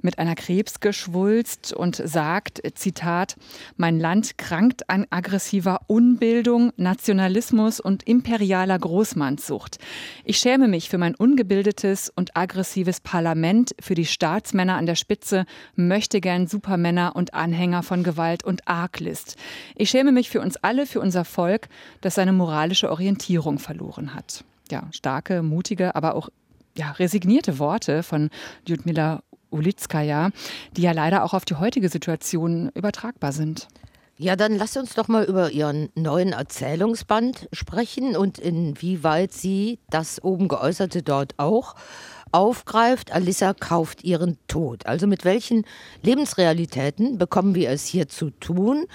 mit 0.01 0.19
einer 0.19 0.35
Krebsgeschwulst 0.35 1.73
und 1.73 1.97
sagt, 1.97 2.61
Zitat, 2.75 3.37
mein 3.77 4.01
Land 4.01 4.39
krankt 4.39 4.89
an 4.89 5.07
aggressiver 5.11 5.81
Unbildung, 5.87 6.73
Nationalismus 6.77 7.81
und 7.81 8.03
imperialer 8.09 8.79
Großmannssucht. 8.79 9.79
Ich 10.25 10.39
schäme 10.39 10.69
mich 10.69 10.89
für 10.89 10.99
mein 10.99 11.15
ungebildetes 11.15 12.11
und 12.15 12.37
aggressives 12.37 13.01
Parlament, 13.01 13.75
für 13.81 13.95
die 13.95 14.07
Staatsmänner 14.07 14.77
an 14.77 14.87
der 14.87 14.97
Spitze, 14.97 15.45
möchte 15.77 16.21
gern 16.21 16.47
Supermänner 16.47 17.15
und 17.15 17.35
Anhänger 17.35 17.83
von 17.83 18.03
Gewalt 18.03 18.43
und 18.45 18.67
Arglist. 18.67 19.37
Ich 19.77 19.91
schäme 19.91 20.13
mich 20.13 20.31
für 20.31 20.41
uns 20.41 20.57
alle, 20.57 20.87
für 20.87 21.01
unser 21.01 21.25
Volk, 21.25 21.69
das 22.01 22.15
seine 22.15 22.33
moralische 22.33 22.91
Orientierung 22.91 23.59
verloren 23.59 24.15
hat 24.15 24.45
ja, 24.71 24.89
starke, 24.93 25.43
mutige, 25.43 25.95
aber 25.95 26.15
auch 26.15 26.29
ja, 26.77 26.93
resignierte 26.93 27.59
Worte 27.59 28.03
von 28.03 28.31
Lyudmila 28.67 29.23
Ulitskaya, 29.51 30.31
die 30.77 30.83
ja 30.83 30.93
leider 30.93 31.25
auch 31.25 31.35
auf 31.35 31.45
die 31.45 31.57
heutige 31.57 31.89
Situation 31.89 32.71
übertragbar 32.75 33.33
sind. 33.33 33.69
Ja, 34.21 34.35
dann 34.35 34.57
lass 34.57 34.77
uns 34.77 34.95
doch 34.95 35.07
mal 35.07 35.25
über 35.25 35.53
Ihren 35.53 35.91
neuen 35.95 36.33
Erzählungsband 36.33 37.49
sprechen 37.53 38.17
und 38.17 38.39
inwieweit 38.39 39.33
Sie 39.33 39.79
das 39.91 40.23
oben 40.25 40.49
geäußerte 40.49 41.05
dort 41.05 41.35
auch 41.39 41.77
aufgreift. 42.33 43.13
Alissa 43.13 43.55
kauft 43.55 44.03
ihren 44.03 44.37
Tod. 44.49 44.87
Also 44.87 45.07
mit 45.07 45.25
welchen 45.25 45.65
Lebensrealitäten 46.03 47.17
bekommen 47.17 47.55
wir 47.55 47.71
es 47.71 47.87
hier 47.87 48.09
zu 48.09 48.31
tun? 48.31 48.87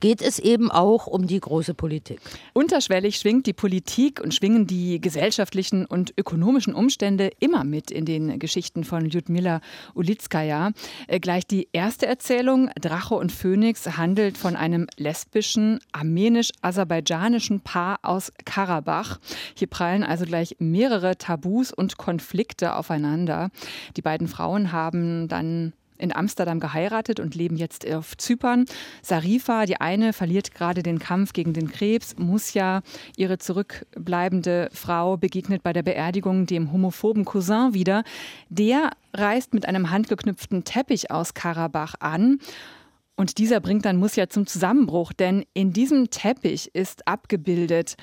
Geht 0.00 0.22
es 0.22 0.38
eben 0.38 0.70
auch 0.70 1.06
um 1.06 1.26
die 1.26 1.40
große 1.40 1.74
Politik. 1.74 2.20
Unterschwellig 2.52 3.16
schwingt 3.16 3.46
die 3.46 3.52
Politik 3.52 4.20
und 4.20 4.34
schwingen 4.34 4.66
die 4.66 5.00
gesellschaftlichen 5.00 5.86
und 5.86 6.12
ökonomischen 6.16 6.74
Umstände 6.74 7.30
immer 7.40 7.64
mit 7.64 7.90
in 7.90 8.04
den 8.04 8.38
Geschichten 8.38 8.84
von 8.84 9.04
Lyudmila 9.04 9.60
Ulitskaya. 9.94 10.72
Äh, 11.06 11.20
gleich 11.20 11.46
die 11.46 11.68
erste 11.72 12.06
Erzählung, 12.06 12.70
Drache 12.80 13.14
und 13.14 13.32
Phönix, 13.32 13.86
handelt 13.96 14.38
von 14.38 14.56
einem 14.56 14.86
lesbischen, 14.96 15.80
armenisch-aserbaidschanischen 15.92 17.60
Paar 17.60 17.98
aus 18.02 18.32
Karabach. 18.44 19.18
Hier 19.54 19.68
prallen 19.68 20.02
also 20.02 20.24
gleich 20.24 20.56
mehrere 20.58 21.16
Tabus 21.16 21.72
und 21.72 21.96
Konflikte 21.96 22.74
aufeinander. 22.76 23.50
Die 23.96 24.02
beiden 24.02 24.28
Frauen 24.28 24.72
haben 24.72 25.28
dann 25.28 25.72
in 25.98 26.14
Amsterdam 26.14 26.60
geheiratet 26.60 27.20
und 27.20 27.34
leben 27.34 27.56
jetzt 27.56 27.88
auf 27.90 28.16
Zypern. 28.16 28.64
Sarifa, 29.02 29.66
die 29.66 29.80
eine, 29.80 30.12
verliert 30.12 30.54
gerade 30.54 30.82
den 30.82 30.98
Kampf 30.98 31.32
gegen 31.32 31.52
den 31.52 31.70
Krebs. 31.70 32.16
Musja, 32.18 32.82
ihre 33.16 33.38
zurückbleibende 33.38 34.70
Frau, 34.72 35.16
begegnet 35.16 35.62
bei 35.62 35.72
der 35.72 35.82
Beerdigung 35.82 36.46
dem 36.46 36.72
homophoben 36.72 37.24
Cousin 37.24 37.74
wieder. 37.74 38.04
Der 38.48 38.90
reist 39.12 39.54
mit 39.54 39.66
einem 39.66 39.90
handgeknüpften 39.90 40.64
Teppich 40.64 41.10
aus 41.10 41.34
Karabach 41.34 41.94
an. 42.00 42.38
Und 43.16 43.38
dieser 43.38 43.58
bringt 43.58 43.84
dann 43.84 43.96
Musja 43.96 44.28
zum 44.28 44.46
Zusammenbruch, 44.46 45.12
denn 45.12 45.44
in 45.52 45.72
diesem 45.72 46.08
Teppich 46.08 46.72
ist 46.72 47.08
abgebildet 47.08 47.96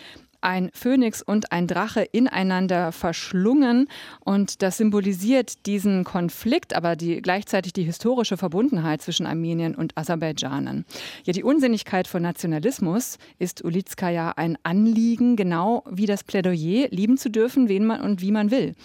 ein 0.45 0.69
Phönix 0.73 1.23
und 1.23 1.51
ein 1.51 1.65
Drache 1.65 2.03
ineinander 2.03 2.91
verschlungen. 2.91 3.89
Und 4.19 4.61
das 4.61 4.77
symbolisiert 4.77 5.65
diesen 5.65 6.03
Konflikt, 6.03 6.75
aber 6.75 6.95
die, 6.95 7.19
gleichzeitig 7.21 7.73
die 7.73 7.83
historische 7.83 8.37
Verbundenheit 8.37 9.01
zwischen 9.01 9.25
Armenien 9.25 9.73
und 9.73 9.97
Aserbaidschanern. 9.97 10.85
Ja, 11.23 11.33
die 11.33 11.43
Unsinnigkeit 11.43 12.07
von 12.07 12.21
Nationalismus 12.21 13.17
ist 13.39 13.65
Ulitskaya 13.65 14.33
ein 14.35 14.55
Anliegen, 14.61 15.35
genau 15.35 15.83
wie 15.89 16.05
das 16.05 16.23
Plädoyer, 16.23 16.89
lieben 16.91 17.17
zu 17.17 17.31
dürfen, 17.31 17.67
wen 17.67 17.85
man 17.85 18.01
und 18.01 18.21
wie 18.21 18.31
man 18.31 18.51
will. 18.51 18.75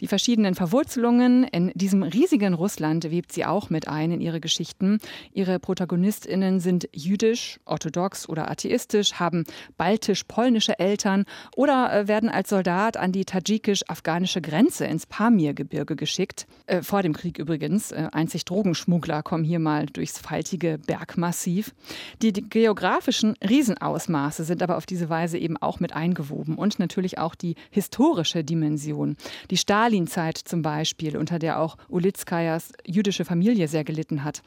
Die 0.00 0.06
verschiedenen 0.06 0.54
Verwurzelungen 0.54 1.44
in 1.44 1.70
diesem 1.74 2.02
riesigen 2.02 2.54
Russland 2.54 3.10
webt 3.10 3.32
sie 3.32 3.44
auch 3.44 3.68
mit 3.68 3.88
ein 3.88 4.10
in 4.10 4.22
ihre 4.22 4.40
Geschichten. 4.40 5.00
Ihre 5.34 5.58
ProtagonistInnen 5.58 6.60
sind 6.60 6.88
jüdisch, 6.94 7.60
orthodox 7.66 8.26
oder 8.26 8.50
atheistisch, 8.50 9.14
haben 9.14 9.44
baltisch-polnische 9.76 10.78
Eltern, 10.78 11.09
Eltern 11.10 11.24
oder 11.56 11.92
äh, 11.92 12.08
werden 12.08 12.28
als 12.28 12.50
Soldat 12.50 12.96
an 12.96 13.12
die 13.12 13.24
tadschikisch-afghanische 13.24 14.40
Grenze 14.40 14.86
ins 14.86 15.06
Pamirgebirge 15.06 15.96
geschickt. 15.96 16.46
Äh, 16.66 16.82
vor 16.82 17.02
dem 17.02 17.12
Krieg 17.12 17.38
übrigens. 17.38 17.92
Äh, 17.92 18.08
einzig 18.12 18.44
Drogenschmuggler 18.44 19.22
kommen 19.22 19.44
hier 19.44 19.58
mal 19.58 19.86
durchs 19.86 20.18
faltige 20.18 20.78
Bergmassiv. 20.78 21.74
Die, 22.22 22.32
die 22.32 22.48
geografischen 22.48 23.34
Riesenausmaße 23.46 24.44
sind 24.44 24.62
aber 24.62 24.76
auf 24.76 24.86
diese 24.86 25.08
Weise 25.08 25.38
eben 25.38 25.56
auch 25.56 25.80
mit 25.80 25.92
eingewoben 25.92 26.56
und 26.56 26.78
natürlich 26.78 27.18
auch 27.18 27.34
die 27.34 27.54
historische 27.70 28.44
Dimension. 28.44 29.16
Die 29.50 29.56
Stalinzeit 29.56 30.38
zum 30.38 30.62
Beispiel, 30.62 31.16
unter 31.16 31.38
der 31.38 31.60
auch 31.60 31.76
Ulitskajas 31.88 32.72
jüdische 32.86 33.24
Familie 33.24 33.68
sehr 33.68 33.84
gelitten 33.84 34.24
hat. 34.24 34.42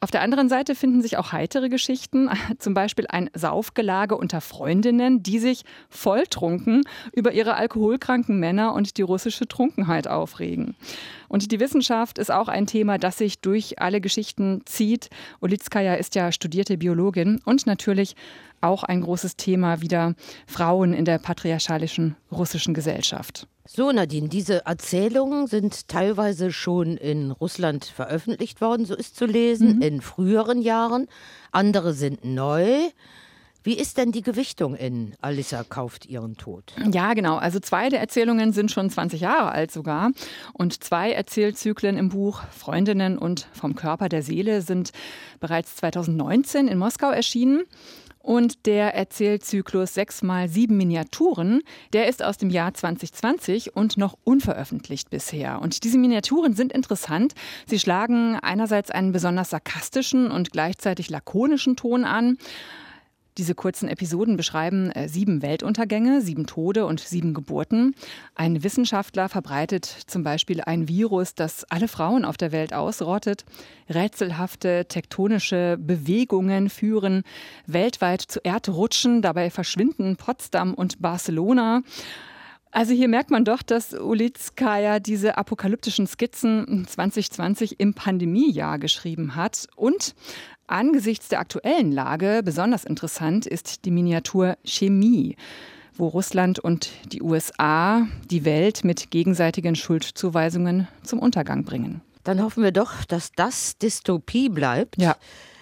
Auf 0.00 0.10
der 0.10 0.20
anderen 0.20 0.48
Seite 0.48 0.74
finden 0.74 1.00
sich 1.00 1.16
auch 1.16 1.32
heitere 1.32 1.68
Geschichten, 1.68 2.28
zum 2.58 2.74
Beispiel 2.74 3.06
ein 3.08 3.30
Saufgelage 3.34 4.16
unter 4.16 4.40
Freundinnen, 4.40 5.22
die 5.22 5.38
sich 5.38 5.64
volltrunken 6.06 6.84
über 7.12 7.32
ihre 7.32 7.56
alkoholkranken 7.56 8.38
Männer 8.38 8.74
und 8.74 8.96
die 8.96 9.02
russische 9.02 9.48
Trunkenheit 9.48 10.06
aufregen. 10.06 10.76
Und 11.26 11.50
die 11.50 11.58
Wissenschaft 11.58 12.18
ist 12.18 12.30
auch 12.30 12.46
ein 12.46 12.68
Thema, 12.68 12.96
das 12.96 13.18
sich 13.18 13.40
durch 13.40 13.80
alle 13.80 14.00
Geschichten 14.00 14.62
zieht. 14.66 15.10
Olitskaya 15.40 15.94
ist 15.94 16.14
ja 16.14 16.30
studierte 16.30 16.78
Biologin 16.78 17.40
und 17.44 17.66
natürlich 17.66 18.14
auch 18.60 18.84
ein 18.84 19.00
großes 19.00 19.34
Thema 19.34 19.80
wieder 19.80 20.14
Frauen 20.46 20.94
in 20.94 21.04
der 21.04 21.18
patriarchalischen 21.18 22.14
russischen 22.30 22.72
Gesellschaft. 22.72 23.48
So, 23.66 23.90
Nadine, 23.90 24.28
diese 24.28 24.64
Erzählungen 24.64 25.48
sind 25.48 25.88
teilweise 25.88 26.52
schon 26.52 26.96
in 26.96 27.32
Russland 27.32 27.84
veröffentlicht 27.84 28.60
worden, 28.60 28.86
so 28.86 28.94
ist 28.94 29.16
zu 29.16 29.26
lesen, 29.26 29.78
mhm. 29.78 29.82
in 29.82 30.00
früheren 30.02 30.62
Jahren. 30.62 31.08
Andere 31.50 31.94
sind 31.94 32.24
neu. 32.24 32.90
Wie 33.66 33.76
ist 33.76 33.98
denn 33.98 34.12
die 34.12 34.22
Gewichtung 34.22 34.76
in 34.76 35.16
Alissa 35.20 35.64
kauft 35.64 36.06
ihren 36.06 36.36
Tod? 36.36 36.72
Ja, 36.92 37.14
genau. 37.14 37.34
Also 37.34 37.58
zwei 37.58 37.88
der 37.88 37.98
Erzählungen 37.98 38.52
sind 38.52 38.70
schon 38.70 38.88
20 38.88 39.20
Jahre 39.20 39.50
alt 39.50 39.72
sogar. 39.72 40.12
Und 40.52 40.84
zwei 40.84 41.10
Erzählzyklen 41.10 41.96
im 41.96 42.10
Buch 42.10 42.42
Freundinnen 42.56 43.18
und 43.18 43.48
vom 43.52 43.74
Körper 43.74 44.08
der 44.08 44.22
Seele 44.22 44.62
sind 44.62 44.92
bereits 45.40 45.74
2019 45.74 46.68
in 46.68 46.78
Moskau 46.78 47.10
erschienen. 47.10 47.64
Und 48.20 48.66
der 48.66 48.94
Erzählzyklus 48.94 49.94
6 49.94 50.22
mal 50.22 50.48
7 50.48 50.76
Miniaturen, 50.76 51.62
der 51.92 52.06
ist 52.06 52.22
aus 52.22 52.38
dem 52.38 52.50
Jahr 52.50 52.72
2020 52.72 53.74
und 53.74 53.98
noch 53.98 54.16
unveröffentlicht 54.22 55.10
bisher. 55.10 55.60
Und 55.60 55.82
diese 55.82 55.98
Miniaturen 55.98 56.54
sind 56.54 56.72
interessant. 56.72 57.34
Sie 57.66 57.80
schlagen 57.80 58.36
einerseits 58.40 58.92
einen 58.92 59.10
besonders 59.10 59.50
sarkastischen 59.50 60.30
und 60.30 60.52
gleichzeitig 60.52 61.10
lakonischen 61.10 61.74
Ton 61.74 62.04
an. 62.04 62.38
Diese 63.38 63.54
kurzen 63.54 63.88
Episoden 63.88 64.36
beschreiben 64.36 64.90
äh, 64.92 65.08
sieben 65.08 65.42
Weltuntergänge, 65.42 66.22
sieben 66.22 66.46
Tode 66.46 66.86
und 66.86 67.00
sieben 67.00 67.34
Geburten. 67.34 67.94
Ein 68.34 68.62
Wissenschaftler 68.62 69.28
verbreitet 69.28 69.84
zum 70.06 70.22
Beispiel 70.22 70.62
ein 70.62 70.88
Virus, 70.88 71.34
das 71.34 71.64
alle 71.64 71.88
Frauen 71.88 72.24
auf 72.24 72.38
der 72.38 72.52
Welt 72.52 72.72
ausrottet. 72.72 73.44
Rätselhafte 73.90 74.86
tektonische 74.88 75.76
Bewegungen 75.78 76.70
führen 76.70 77.24
weltweit 77.66 78.22
zu 78.22 78.40
Erdrutschen. 78.42 79.20
Dabei 79.20 79.50
verschwinden 79.50 80.16
Potsdam 80.16 80.72
und 80.72 81.02
Barcelona. 81.02 81.82
Also 82.76 82.92
hier 82.92 83.08
merkt 83.08 83.30
man 83.30 83.44
doch, 83.46 83.62
dass 83.62 83.94
Ulitskaya 83.94 84.98
diese 84.98 85.38
apokalyptischen 85.38 86.06
Skizzen 86.06 86.86
2020 86.86 87.80
im 87.80 87.94
Pandemiejahr 87.94 88.78
geschrieben 88.78 89.34
hat. 89.34 89.66
Und 89.76 90.14
Angesichts 90.66 91.28
der 91.28 91.40
aktuellen 91.40 91.92
Lage 91.92 92.42
besonders 92.44 92.84
interessant 92.84 93.46
ist 93.46 93.84
die 93.84 93.90
Miniatur 93.90 94.56
Chemie, 94.64 95.36
wo 95.94 96.08
Russland 96.08 96.58
und 96.58 96.90
die 97.12 97.22
USA 97.22 98.06
die 98.30 98.44
Welt 98.44 98.84
mit 98.84 99.10
gegenseitigen 99.10 99.76
Schuldzuweisungen 99.76 100.88
zum 101.02 101.20
Untergang 101.20 101.64
bringen. 101.64 102.00
Dann 102.24 102.42
hoffen 102.42 102.64
wir 102.64 102.72
doch, 102.72 103.04
dass 103.04 103.30
das 103.32 103.78
Dystopie 103.78 104.48
bleibt. 104.48 105.00
Ja. 105.00 105.16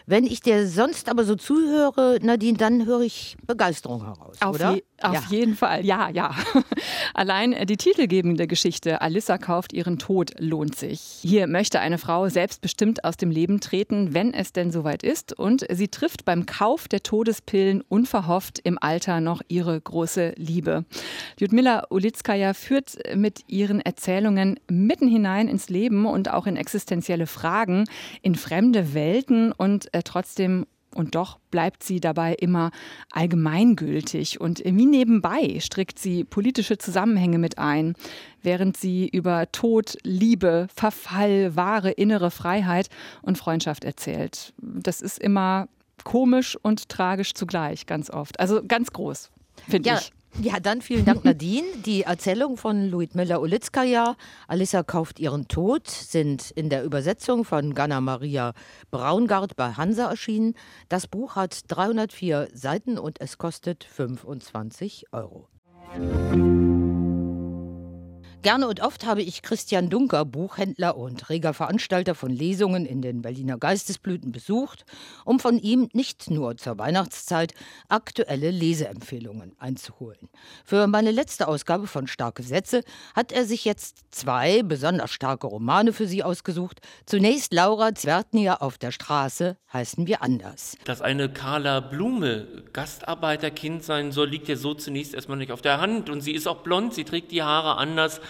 Wenn 0.06 0.24
ich 0.24 0.40
dir 0.40 0.66
sonst 0.66 1.08
aber 1.08 1.24
so 1.24 1.34
zuhöre, 1.34 2.18
Nadine, 2.20 2.58
dann 2.58 2.84
höre 2.84 3.00
ich 3.00 3.36
Begeisterung 3.46 4.04
heraus, 4.04 4.36
auf 4.40 4.54
oder? 4.54 4.74
Je, 4.74 4.82
auf 5.00 5.14
ja. 5.14 5.22
jeden 5.30 5.56
Fall, 5.56 5.84
ja, 5.84 6.10
ja. 6.10 6.34
Allein 7.14 7.54
äh, 7.54 7.64
die 7.64 7.78
titelgebende 7.78 8.46
Geschichte 8.46 9.00
Alissa 9.00 9.38
kauft 9.38 9.72
ihren 9.72 9.98
Tod 9.98 10.32
lohnt 10.38 10.76
sich. 10.76 11.00
Hier 11.22 11.46
möchte 11.46 11.80
eine 11.80 11.96
Frau 11.96 12.28
selbstbestimmt 12.28 13.04
aus 13.04 13.16
dem 13.16 13.30
Leben 13.30 13.60
treten, 13.60 14.12
wenn 14.12 14.34
es 14.34 14.52
denn 14.52 14.72
soweit 14.72 15.02
ist. 15.02 15.38
Und 15.38 15.66
sie 15.70 15.88
trifft 15.88 16.26
beim 16.26 16.44
Kauf 16.44 16.86
der 16.86 17.02
Todespillen 17.02 17.80
unverhofft 17.88 18.58
im 18.58 18.78
Alter 18.78 19.20
noch 19.20 19.40
ihre 19.48 19.80
große 19.80 20.34
Liebe. 20.36 20.84
Lyudmila 21.38 21.86
Ulitskaya 21.88 22.52
führt 22.52 22.98
mit 23.14 23.40
ihren 23.46 23.80
Erzählungen 23.80 24.60
mitten 24.68 25.08
hinein 25.08 25.48
ins 25.48 25.70
Leben 25.70 26.04
und 26.04 26.30
auch 26.30 26.46
in 26.46 26.56
existenzielle 26.56 27.26
Fragen, 27.26 27.84
in 28.20 28.34
fremde 28.34 28.92
Welten 28.92 29.52
und 29.52 29.93
äh, 29.94 30.02
trotzdem 30.02 30.66
und 30.94 31.14
doch 31.14 31.38
bleibt 31.50 31.82
sie 31.82 32.00
dabei 32.00 32.34
immer 32.34 32.70
allgemeingültig 33.10 34.40
und 34.40 34.62
wie 34.64 34.86
nebenbei 34.86 35.58
strickt 35.60 35.98
sie 35.98 36.24
politische 36.24 36.78
Zusammenhänge 36.78 37.38
mit 37.38 37.58
ein, 37.58 37.94
während 38.42 38.76
sie 38.76 39.08
über 39.08 39.50
Tod, 39.50 39.96
Liebe, 40.02 40.68
Verfall, 40.74 41.56
wahre 41.56 41.90
innere 41.90 42.30
Freiheit 42.30 42.88
und 43.22 43.38
Freundschaft 43.38 43.84
erzählt. 43.84 44.54
Das 44.58 45.00
ist 45.00 45.18
immer 45.18 45.68
komisch 46.04 46.56
und 46.62 46.88
tragisch 46.88 47.34
zugleich, 47.34 47.86
ganz 47.86 48.10
oft. 48.10 48.38
Also 48.40 48.62
ganz 48.66 48.92
groß, 48.92 49.30
finde 49.68 49.88
ja. 49.90 49.98
ich. 49.98 50.12
Ja, 50.40 50.58
dann 50.60 50.82
vielen 50.82 51.04
Dank, 51.04 51.24
Nadine. 51.24 51.66
Die 51.84 52.02
Erzählung 52.02 52.56
von 52.56 52.88
Luitmilla 52.88 53.38
Ulitskaya, 53.38 54.16
Alissa 54.48 54.82
kauft 54.82 55.20
ihren 55.20 55.46
Tod, 55.48 55.88
sind 55.88 56.50
in 56.50 56.70
der 56.70 56.84
Übersetzung 56.84 57.44
von 57.44 57.74
Ganna 57.74 58.00
Maria 58.00 58.52
Braungart 58.90 59.56
bei 59.56 59.72
Hansa 59.72 60.10
erschienen. 60.10 60.54
Das 60.88 61.06
Buch 61.06 61.36
hat 61.36 61.60
304 61.68 62.48
Seiten 62.52 62.98
und 62.98 63.20
es 63.20 63.38
kostet 63.38 63.84
25 63.84 65.06
Euro. 65.12 65.48
Gerne 68.44 68.68
und 68.68 68.82
oft 68.82 69.06
habe 69.06 69.22
ich 69.22 69.40
Christian 69.40 69.88
Dunker, 69.88 70.26
Buchhändler 70.26 70.98
und 70.98 71.30
reger 71.30 71.54
Veranstalter 71.54 72.14
von 72.14 72.28
Lesungen 72.30 72.84
in 72.84 73.00
den 73.00 73.22
Berliner 73.22 73.56
Geistesblüten, 73.56 74.32
besucht, 74.32 74.84
um 75.24 75.40
von 75.40 75.58
ihm 75.58 75.88
nicht 75.94 76.30
nur 76.30 76.58
zur 76.58 76.76
Weihnachtszeit 76.76 77.54
aktuelle 77.88 78.50
Leseempfehlungen 78.50 79.56
einzuholen. 79.58 80.28
Für 80.62 80.86
meine 80.88 81.10
letzte 81.10 81.48
Ausgabe 81.48 81.86
von 81.86 82.06
Starke 82.06 82.42
Sätze 82.42 82.82
hat 83.14 83.32
er 83.32 83.46
sich 83.46 83.64
jetzt 83.64 84.00
zwei 84.10 84.62
besonders 84.62 85.10
starke 85.10 85.46
Romane 85.46 85.94
für 85.94 86.06
Sie 86.06 86.22
ausgesucht. 86.22 86.82
Zunächst 87.06 87.54
Laura 87.54 87.94
Zwertnier 87.94 88.60
auf 88.60 88.76
der 88.76 88.92
Straße 88.92 89.56
heißen 89.72 90.06
wir 90.06 90.22
anders. 90.22 90.76
Dass 90.84 91.00
eine 91.00 91.32
Carla 91.32 91.80
Blume 91.80 92.62
Gastarbeiterkind 92.74 93.82
sein 93.82 94.12
soll, 94.12 94.28
liegt 94.28 94.48
ja 94.48 94.56
so 94.56 94.74
zunächst 94.74 95.14
erstmal 95.14 95.38
nicht 95.38 95.50
auf 95.50 95.62
der 95.62 95.80
Hand. 95.80 96.10
Und 96.10 96.20
sie 96.20 96.32
ist 96.32 96.46
auch 96.46 96.62
blond, 96.62 96.92
sie 96.92 97.04
trägt 97.04 97.32
die 97.32 97.42
Haare 97.42 97.78
anders. 97.78 98.20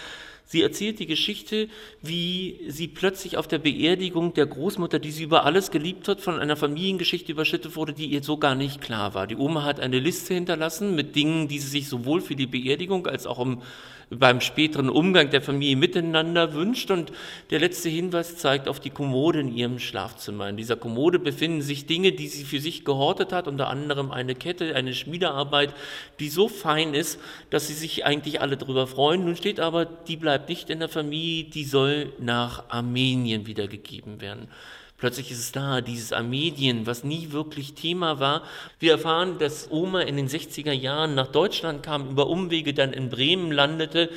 Sie 0.47 0.61
erzählt 0.61 0.99
die 0.99 1.07
Geschichte, 1.07 1.69
wie 2.01 2.59
sie 2.67 2.87
plötzlich 2.87 3.37
auf 3.37 3.47
der 3.47 3.57
Beerdigung 3.57 4.33
der 4.35 4.45
Großmutter, 4.45 4.99
die 4.99 5.11
sie 5.11 5.23
über 5.23 5.43
alles 5.43 5.71
geliebt 5.71 6.07
hat, 6.07 6.21
von 6.21 6.39
einer 6.39 6.55
Familiengeschichte 6.55 7.31
überschüttet 7.31 7.75
wurde, 7.75 7.93
die 7.93 8.05
ihr 8.05 8.21
so 8.21 8.37
gar 8.37 8.53
nicht 8.53 8.79
klar 8.79 9.15
war. 9.15 9.25
Die 9.25 9.35
Oma 9.35 9.63
hat 9.63 9.79
eine 9.79 9.99
Liste 9.99 10.35
hinterlassen 10.35 10.95
mit 10.95 11.15
Dingen, 11.15 11.47
die 11.47 11.59
sie 11.59 11.69
sich 11.69 11.89
sowohl 11.89 12.21
für 12.21 12.35
die 12.35 12.45
Beerdigung 12.45 13.07
als 13.07 13.25
auch 13.25 13.39
um 13.39 13.63
beim 14.09 14.41
späteren 14.41 14.89
Umgang 14.89 15.29
der 15.29 15.41
Familie 15.41 15.75
miteinander 15.75 16.53
wünscht. 16.53 16.91
Und 16.91 17.11
der 17.49 17.59
letzte 17.59 17.89
Hinweis 17.89 18.37
zeigt 18.37 18.67
auf 18.67 18.79
die 18.79 18.89
Kommode 18.89 19.39
in 19.39 19.55
ihrem 19.55 19.79
Schlafzimmer. 19.79 20.49
In 20.49 20.57
dieser 20.57 20.75
Kommode 20.75 21.19
befinden 21.19 21.61
sich 21.61 21.85
Dinge, 21.85 22.11
die 22.11 22.27
sie 22.27 22.43
für 22.43 22.59
sich 22.59 22.85
gehortet 22.85 23.31
hat, 23.31 23.47
unter 23.47 23.67
anderem 23.67 24.11
eine 24.11 24.35
Kette, 24.35 24.75
eine 24.75 24.93
Schmiedearbeit, 24.93 25.73
die 26.19 26.29
so 26.29 26.47
fein 26.47 26.93
ist, 26.93 27.19
dass 27.49 27.67
sie 27.67 27.73
sich 27.73 28.05
eigentlich 28.05 28.41
alle 28.41 28.57
darüber 28.57 28.87
freuen. 28.87 29.25
Nun 29.25 29.35
steht 29.35 29.59
aber, 29.59 29.85
die 29.85 30.17
bleibt 30.17 30.49
nicht 30.49 30.69
in 30.69 30.79
der 30.79 30.89
Familie, 30.89 31.45
die 31.45 31.63
soll 31.65 32.13
nach 32.19 32.69
Armenien 32.69 33.47
wiedergegeben 33.47 34.21
werden. 34.21 34.47
Plötzlich 34.97 35.29
ist 35.29 35.39
es 35.39 35.51
da, 35.51 35.81
dieses 35.81 36.13
Armenien, 36.13 36.87
was 36.87 37.03
nie 37.03 37.31
wirklich 37.31 37.73
Thema 37.73 38.19
war. 38.19 38.43
Wir 38.79 38.93
erfahren, 38.93 39.37
dass 39.39 39.69
Oma 39.69 40.01
in 40.01 40.15
den 40.15 40.29
60er 40.29 40.71
Jahren 40.71 41.15
nach 41.15 41.27
Deutschland 41.27 41.83
kam, 41.83 42.09
über 42.09 42.27
Umwege 42.27 42.73
dann 42.73 42.93
in 42.93 43.09
Bremen 43.09 43.51
landete. 43.51 44.09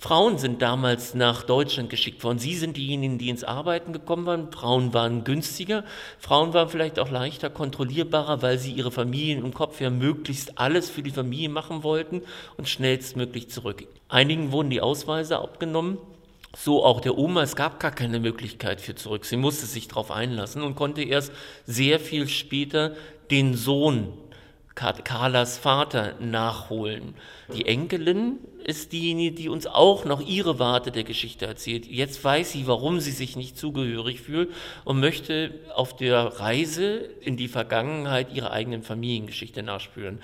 Frauen 0.00 0.38
sind 0.38 0.62
damals 0.62 1.14
nach 1.14 1.42
Deutschland 1.42 1.90
geschickt 1.90 2.22
worden. 2.22 2.38
Sie 2.38 2.54
sind 2.54 2.76
diejenigen, 2.76 3.18
die 3.18 3.30
ins 3.30 3.42
Arbeiten 3.42 3.92
gekommen 3.92 4.26
waren. 4.26 4.52
Frauen 4.52 4.94
waren 4.94 5.24
günstiger. 5.24 5.82
Frauen 6.20 6.54
waren 6.54 6.68
vielleicht 6.68 7.00
auch 7.00 7.10
leichter 7.10 7.50
kontrollierbarer, 7.50 8.40
weil 8.40 8.58
sie 8.58 8.70
ihre 8.70 8.92
Familien 8.92 9.44
im 9.44 9.52
Kopf 9.52 9.80
ja 9.80 9.90
möglichst 9.90 10.56
alles 10.56 10.88
für 10.88 11.02
die 11.02 11.10
Familie 11.10 11.48
machen 11.48 11.82
wollten 11.82 12.22
und 12.56 12.68
schnellstmöglich 12.68 13.50
zurück. 13.50 13.88
Einigen 14.08 14.52
wurden 14.52 14.70
die 14.70 14.82
Ausweise 14.82 15.38
abgenommen. 15.38 15.98
So 16.56 16.84
auch 16.84 17.00
der 17.00 17.18
Oma, 17.18 17.42
es 17.42 17.56
gab 17.56 17.78
gar 17.78 17.90
keine 17.90 18.20
Möglichkeit 18.20 18.80
für 18.80 18.94
zurück. 18.94 19.24
Sie 19.24 19.36
musste 19.36 19.66
sich 19.66 19.88
darauf 19.88 20.10
einlassen 20.10 20.62
und 20.62 20.76
konnte 20.76 21.02
erst 21.02 21.32
sehr 21.66 22.00
viel 22.00 22.26
später 22.26 22.96
den 23.30 23.54
Sohn, 23.54 24.12
Carlas 24.74 25.58
Vater, 25.58 26.14
nachholen. 26.20 27.14
Die 27.52 27.66
Enkelin 27.66 28.38
ist 28.64 28.92
diejenige, 28.92 29.34
die 29.34 29.48
uns 29.48 29.66
auch 29.66 30.04
noch 30.04 30.20
ihre 30.20 30.58
Warte 30.58 30.92
der 30.92 31.02
Geschichte 31.02 31.46
erzählt. 31.46 31.86
Jetzt 31.86 32.22
weiß 32.22 32.52
sie, 32.52 32.66
warum 32.66 33.00
sie 33.00 33.10
sich 33.10 33.34
nicht 33.34 33.58
zugehörig 33.58 34.20
fühlt 34.20 34.52
und 34.84 35.00
möchte 35.00 35.52
auf 35.74 35.96
der 35.96 36.40
Reise 36.40 37.08
in 37.20 37.36
die 37.36 37.48
Vergangenheit 37.48 38.32
ihrer 38.32 38.52
eigenen 38.52 38.82
Familiengeschichte 38.82 39.62
nachspüren. 39.62 40.20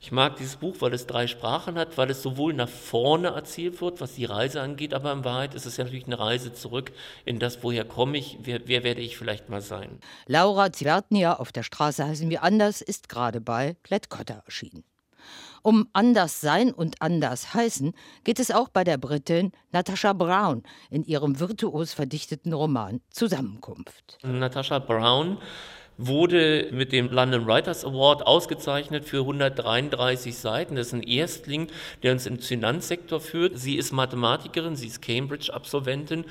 Ich 0.00 0.12
mag 0.12 0.36
dieses 0.36 0.56
Buch, 0.56 0.76
weil 0.78 0.94
es 0.94 1.06
drei 1.06 1.26
Sprachen 1.26 1.76
hat, 1.76 1.98
weil 1.98 2.10
es 2.10 2.22
sowohl 2.22 2.54
nach 2.54 2.68
vorne 2.68 3.28
erzählt 3.28 3.80
wird, 3.80 4.00
was 4.00 4.14
die 4.14 4.24
Reise 4.24 4.60
angeht, 4.60 4.94
aber 4.94 5.12
in 5.12 5.24
Wahrheit 5.24 5.54
ist 5.54 5.66
es 5.66 5.76
ja 5.76 5.84
natürlich 5.84 6.06
eine 6.06 6.18
Reise 6.18 6.52
zurück 6.52 6.92
in 7.24 7.38
das, 7.38 7.62
woher 7.62 7.84
komme 7.84 8.16
ich, 8.16 8.38
wer, 8.42 8.60
wer 8.66 8.84
werde 8.84 9.00
ich 9.00 9.18
vielleicht 9.18 9.48
mal 9.48 9.60
sein. 9.60 9.98
Laura 10.26 10.72
Zwertnia 10.72 11.34
auf 11.34 11.50
der 11.50 11.64
Straße 11.64 12.06
heißen 12.06 12.30
wir 12.30 12.42
anders 12.44 12.80
ist 12.80 13.08
gerade 13.08 13.40
bei 13.40 13.76
Klett-Cotta 13.82 14.42
erschienen. 14.46 14.84
Um 15.62 15.88
anders 15.92 16.40
sein 16.40 16.72
und 16.72 17.02
anders 17.02 17.52
heißen 17.52 17.92
geht 18.24 18.38
es 18.38 18.50
auch 18.50 18.68
bei 18.68 18.84
der 18.84 18.96
Britin 18.96 19.52
Natasha 19.72 20.12
Brown 20.12 20.62
in 20.90 21.04
ihrem 21.04 21.40
virtuos 21.40 21.92
verdichteten 21.92 22.52
Roman 22.52 23.00
Zusammenkunft. 23.10 24.18
Natasha 24.22 24.78
Brown 24.78 25.38
wurde 25.98 26.68
mit 26.70 26.92
dem 26.92 27.10
London 27.10 27.46
Writers 27.46 27.84
Award 27.84 28.26
ausgezeichnet 28.26 29.04
für 29.04 29.20
133 29.20 30.36
Seiten. 30.36 30.76
Das 30.76 30.88
ist 30.88 30.92
ein 30.94 31.02
Erstling, 31.02 31.66
der 32.02 32.12
uns 32.12 32.24
im 32.24 32.38
Finanzsektor 32.38 33.20
führt. 33.20 33.58
Sie 33.58 33.76
ist 33.76 33.92
Mathematikerin, 33.92 34.76
sie 34.76 34.86
ist 34.86 35.02
Cambridge-Absolventin 35.02 36.24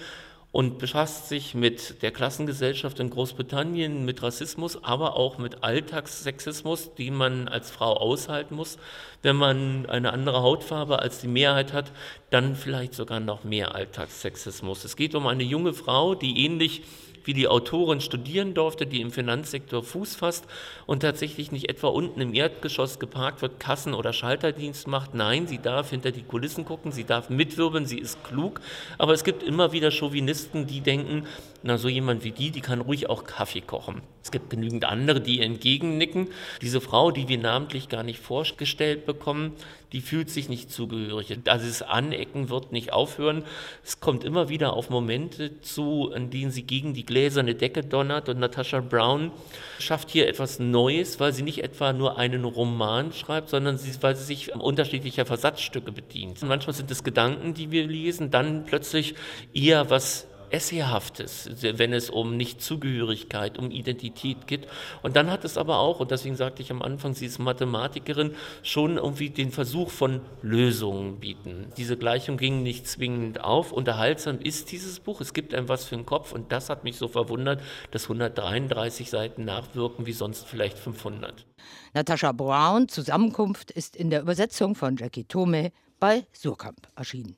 und 0.54 0.80
befasst 0.80 1.28
sich 1.28 1.54
mit 1.54 2.02
der 2.02 2.12
Klassengesellschaft 2.12 3.00
in 3.02 3.10
Großbritannien, 3.10 4.06
mit 4.06 4.24
Rassismus, 4.24 4.82
aber 4.84 5.18
auch 5.18 5.38
mit 5.38 5.64
Alltagssexismus, 5.64 6.96
den 6.96 7.16
man 7.16 7.50
als 7.50 7.70
Frau 7.70 7.98
aushalten 7.98 8.56
muss. 8.56 8.78
Wenn 9.22 9.36
man 9.36 9.86
eine 9.88 10.14
andere 10.14 10.42
Hautfarbe 10.42 11.00
als 11.00 11.20
die 11.20 11.28
Mehrheit 11.28 11.74
hat, 11.74 11.92
dann 12.30 12.56
vielleicht 12.56 12.94
sogar 12.94 13.20
noch 13.20 13.44
mehr 13.44 13.76
Alltagssexismus. 13.76 14.86
Es 14.86 14.96
geht 14.96 15.14
um 15.16 15.28
eine 15.28 15.44
junge 15.44 15.74
Frau, 15.74 16.16
die 16.16 16.46
ähnlich 16.46 16.84
wie 17.28 17.34
die 17.34 17.48
Autorin 17.48 18.02
studieren 18.02 18.54
durfte, 18.54 18.88
die 18.88 19.02
im 19.02 19.12
Finanzsektor 19.12 19.84
Fuß 19.84 20.16
fasst 20.16 20.46
und 20.86 21.02
tatsächlich 21.02 21.52
nicht 21.52 21.70
etwa 21.70 21.88
unten 21.90 22.22
im 22.22 22.34
Erdgeschoss 22.34 23.00
geparkt 23.00 23.42
wird, 23.42 23.60
Kassen- 23.60 23.94
oder 23.94 24.14
Schalterdienst 24.14 24.88
macht. 24.88 25.14
Nein, 25.14 25.46
sie 25.46 25.60
darf 25.60 25.90
hinter 25.90 26.12
die 26.12 26.24
Kulissen 26.24 26.66
gucken, 26.66 26.92
sie 26.92 27.04
darf 27.04 27.30
mitwirbeln, 27.30 27.86
sie 27.86 28.00
ist 28.00 28.24
klug. 28.24 28.62
Aber 28.98 29.14
es 29.14 29.24
gibt 29.24 29.44
immer 29.44 29.74
wieder 29.74 29.92
Chauvinisten, 29.92 30.66
die 30.66 30.82
denken, 30.82 31.28
na 31.64 31.78
so 31.78 31.90
jemand 31.90 32.24
wie 32.24 32.32
die, 32.32 32.52
die 32.52 32.62
kann 32.62 32.82
ruhig 32.82 33.10
auch 33.10 33.24
Kaffee 33.24 33.62
kochen. 33.62 34.02
Es 34.24 34.32
gibt 34.32 34.50
genügend 34.50 34.84
andere, 34.84 35.22
die 35.22 35.42
entgegennicken. 35.42 36.28
Diese 36.62 36.82
Frau, 36.82 37.12
die 37.12 37.30
wir 37.30 37.38
namentlich 37.38 37.88
gar 37.88 38.04
nicht 38.04 38.20
vorgestellt 38.20 39.06
bekommen, 39.06 39.54
die 39.94 40.02
fühlt 40.02 40.30
sich 40.30 40.50
nicht 40.50 40.70
zugehörig. 40.70 41.38
Also 41.48 41.66
das 41.66 41.82
Anecken 41.82 42.50
wird 42.50 42.74
nicht 42.74 42.92
aufhören. 42.92 43.44
Es 43.86 44.02
kommt 44.02 44.26
immer 44.26 44.50
wieder 44.50 44.74
auf 44.74 44.90
Momente 44.90 45.62
zu, 45.62 46.12
in 46.14 46.30
denen 46.30 46.52
sie 46.52 46.64
gegen 46.64 46.94
die 46.94 47.06
gläserne 47.06 47.56
Decke 47.56 47.84
donnert 47.84 48.28
und 48.28 48.40
Natasha 48.40 48.82
Brown 48.82 49.32
schafft 49.80 50.10
hier 50.10 50.28
etwas 50.28 50.60
Neues, 50.60 51.20
weil 51.20 51.32
sie 51.32 51.44
nicht 51.44 51.64
etwa 51.64 51.94
nur 51.94 52.18
einen 52.18 52.44
Roman 52.44 53.14
schreibt, 53.14 53.50
sondern 53.50 53.78
sie, 53.78 53.92
weil 54.02 54.16
sie 54.16 54.26
sich 54.26 54.54
unterschiedlicher 54.54 55.26
Versatzstücke 55.26 55.94
bedient. 55.94 56.42
Und 56.42 56.50
manchmal 56.50 56.74
sind 56.74 56.92
es 56.92 57.04
Gedanken, 57.04 57.54
die 57.54 57.72
wir 57.72 57.88
lesen, 57.88 58.30
dann 58.30 58.66
plötzlich 58.66 59.16
eher 59.54 59.90
was 59.90 60.28
Essayhaftes, 60.52 61.50
wenn 61.62 61.94
es 61.94 62.10
um 62.10 62.38
Nichtzugehörigkeit, 62.38 63.58
um 63.58 63.72
Identität 63.72 64.48
geht. 64.48 64.68
Und 65.02 65.16
dann 65.16 65.32
hat 65.32 65.46
es 65.46 65.58
aber 65.58 65.80
auch, 65.80 66.00
und 66.00 66.12
deswegen 66.12 66.36
sagte 66.36 66.62
ich 66.62 66.72
am 66.72 66.82
Anfang, 66.82 67.14
sie 67.14 67.26
ist 67.26 67.40
Mathematikerin, 67.40 68.36
schon 68.64 68.98
irgendwie 68.98 69.30
den 69.30 69.52
Versuch 69.52 69.90
von 69.90 70.22
Lösungen 70.42 71.20
bieten. 71.20 71.72
Diese 71.78 71.98
Gleichung 71.98 72.38
ging 72.38 72.64
nicht 72.64 72.88
zwingend 72.88 73.44
auf. 73.44 73.72
Unterhaltsam 73.72 74.40
ist 74.40 74.72
dieses 74.72 75.00
Buch. 75.00 75.22
Es 75.22 75.34
gibt 75.34 75.54
einem 75.54 75.70
was 75.70 75.86
für 75.86 75.96
den 75.96 76.06
Kopf 76.06 76.32
und 76.32 76.52
das 76.52 76.70
hat 76.70 76.84
mich 76.84 76.98
so 76.98 77.08
verwundert, 77.08 77.62
dass 77.92 78.04
133 78.04 79.10
Seiten 79.10 79.46
nachwirken 79.46 80.06
wie 80.06 80.14
sonst 80.14 80.48
vielleicht 80.48 80.78
500. 80.78 81.46
Natascha 81.94 82.32
Brown, 82.32 82.88
Zusammenkunft, 82.88 83.72
ist 83.72 83.96
in 83.96 84.10
der 84.10 84.22
Übersetzung 84.22 84.76
von 84.76 84.96
Jackie 84.98 85.26
Tome 85.26 85.72
bei 86.00 86.26
Surkamp 86.32 86.88
erschienen. 86.96 87.36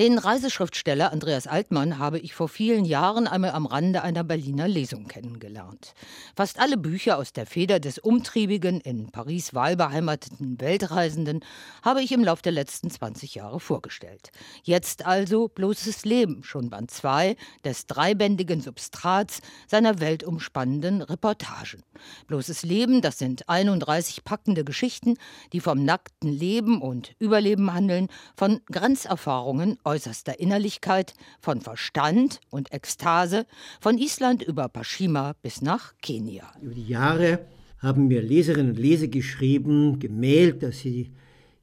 Den 0.00 0.16
Reiseschriftsteller 0.16 1.12
Andreas 1.12 1.46
Altmann 1.46 1.98
habe 1.98 2.18
ich 2.18 2.32
vor 2.32 2.48
vielen 2.48 2.86
Jahren 2.86 3.26
einmal 3.26 3.50
am 3.50 3.66
Rande 3.66 4.00
einer 4.00 4.24
Berliner 4.24 4.66
Lesung 4.66 5.08
kennengelernt. 5.08 5.92
Fast 6.34 6.58
alle 6.58 6.78
Bücher 6.78 7.18
aus 7.18 7.34
der 7.34 7.44
Feder 7.44 7.80
des 7.80 7.98
umtriebigen, 7.98 8.80
in 8.80 9.10
Paris 9.10 9.52
wahlbeheimateten 9.52 10.58
Weltreisenden 10.58 11.44
habe 11.82 12.00
ich 12.00 12.12
im 12.12 12.24
Laufe 12.24 12.40
der 12.40 12.52
letzten 12.52 12.90
20 12.90 13.34
Jahre 13.34 13.60
vorgestellt. 13.60 14.30
Jetzt 14.62 15.04
also 15.04 15.48
bloßes 15.48 16.06
Leben, 16.06 16.44
schon 16.44 16.70
Band 16.70 16.90
2 16.90 17.36
des 17.66 17.86
dreibändigen 17.86 18.62
Substrats 18.62 19.42
seiner 19.66 20.00
weltumspannenden 20.00 21.02
Reportagen. 21.02 21.82
Bloßes 22.26 22.62
Leben, 22.62 23.02
das 23.02 23.18
sind 23.18 23.50
31 23.50 24.24
packende 24.24 24.64
Geschichten, 24.64 25.18
die 25.52 25.60
vom 25.60 25.84
nackten 25.84 26.32
Leben 26.32 26.80
und 26.80 27.14
Überleben 27.18 27.74
handeln, 27.74 28.08
von 28.34 28.62
Grenzerfahrungen 28.72 29.78
äußerster 29.90 30.38
Innerlichkeit, 30.38 31.14
von 31.40 31.60
Verstand 31.60 32.40
und 32.48 32.72
Ekstase, 32.72 33.44
von 33.80 33.98
Island 33.98 34.42
über 34.42 34.68
Pashima 34.68 35.34
bis 35.42 35.62
nach 35.62 35.94
Kenia. 36.00 36.44
Über 36.62 36.74
die 36.74 36.86
Jahre 36.86 37.40
haben 37.78 38.06
mir 38.06 38.22
Leserinnen 38.22 38.70
und 38.70 38.78
Leser 38.78 39.08
geschrieben, 39.08 39.98
gemeldet, 39.98 40.62
dass 40.62 40.78
sie 40.78 41.10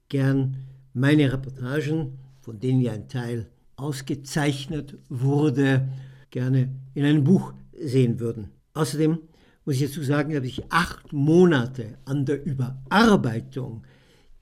gern 0.10 0.58
meine 0.94 1.32
Reportagen, 1.32 2.20
von 2.42 2.60
denen 2.60 2.82
ja 2.82 2.92
ein 2.92 3.08
Teil 3.08 3.48
ausgezeichnet 3.78 4.98
wurde, 5.08 5.88
gerne 6.30 6.70
in 6.96 7.06
einem 7.06 7.24
Buch 7.24 7.54
sehen 7.80 8.20
würden. 8.20 8.50
Außerdem 8.74 9.20
muss 9.63 9.76
ich 9.76 9.88
dazu 9.88 10.04
sagen, 10.04 10.34
dass 10.34 10.44
ich 10.44 10.70
acht 10.70 11.13
Monate 11.13 11.98
an 12.04 12.26
der 12.26 12.44
Überarbeitung 12.44 13.84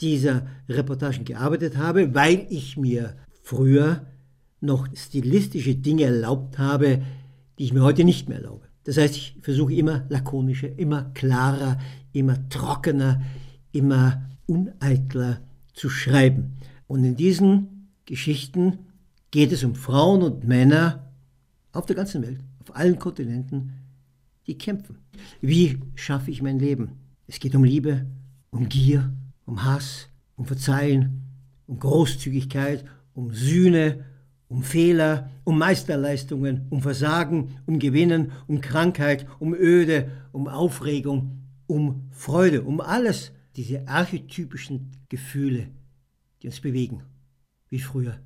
dieser 0.02 0.48
Reportagen 0.68 1.24
gearbeitet 1.26 1.78
habe, 1.78 2.14
weil 2.16 2.48
ich 2.50 2.78
mir 2.78 3.16
früher 3.46 4.08
noch 4.60 4.88
stilistische 4.96 5.76
Dinge 5.76 6.06
erlaubt 6.06 6.58
habe, 6.58 7.04
die 7.60 7.66
ich 7.66 7.74
mir 7.74 7.84
heute 7.84 8.04
nicht 8.04 8.28
mehr 8.28 8.40
erlaube. 8.40 8.66
Das 8.86 8.98
heißt, 8.98 9.16
ich 9.16 9.38
versuche 9.42 9.74
immer 9.76 10.04
lakonischer, 10.10 10.78
immer 10.80 11.12
klarer, 11.14 11.78
immer 12.12 12.50
trockener, 12.50 13.22
immer 13.72 14.30
uneitler 14.48 15.42
zu 15.74 15.90
schreiben. 15.90 16.58
Und 16.88 17.04
in 17.04 17.16
diesen 17.16 17.92
Geschichten 18.06 18.80
geht 19.30 19.52
es 19.52 19.64
um 19.64 19.76
Frauen 19.76 20.24
und 20.24 20.48
Männer 20.48 21.12
auf 21.72 21.86
der 21.86 21.96
ganzen 21.96 22.24
Welt, 22.24 22.40
auf 22.62 22.76
allen 22.76 22.98
Kontinenten, 22.98 23.74
die 24.48 24.58
kämpfen. 24.58 24.98
Wie 25.40 25.80
schaffe 25.94 26.32
ich 26.32 26.42
mein 26.42 26.58
Leben? 26.58 26.94
Es 27.28 27.40
geht 27.40 27.54
um 27.54 27.64
Liebe, 27.64 28.08
um 28.50 28.70
Gier, 28.70 29.14
um 29.46 29.64
Hass, 29.64 30.10
um 30.36 30.46
Verzeihen, 30.46 31.22
um 31.68 31.78
Großzügigkeit, 31.78 32.86
um 33.16 33.34
Sühne, 33.34 34.06
um 34.48 34.62
Fehler, 34.62 35.32
um 35.44 35.58
Meisterleistungen, 35.58 36.68
um 36.70 36.82
Versagen, 36.82 37.58
um 37.66 37.80
Gewinnen, 37.80 38.32
um 38.48 38.62
Krankheit, 38.62 39.26
um 39.40 39.56
Öde, 39.56 40.12
um 40.32 40.48
Aufregung, 40.48 41.42
um 41.66 42.10
Freude, 42.12 42.62
um 42.62 42.80
alles, 42.82 43.32
diese 43.56 43.88
archetypischen 43.88 44.92
Gefühle, 45.10 45.70
die 46.42 46.48
uns 46.48 46.60
bewegen, 46.60 47.04
wie 47.70 47.80
früher, 47.80 48.20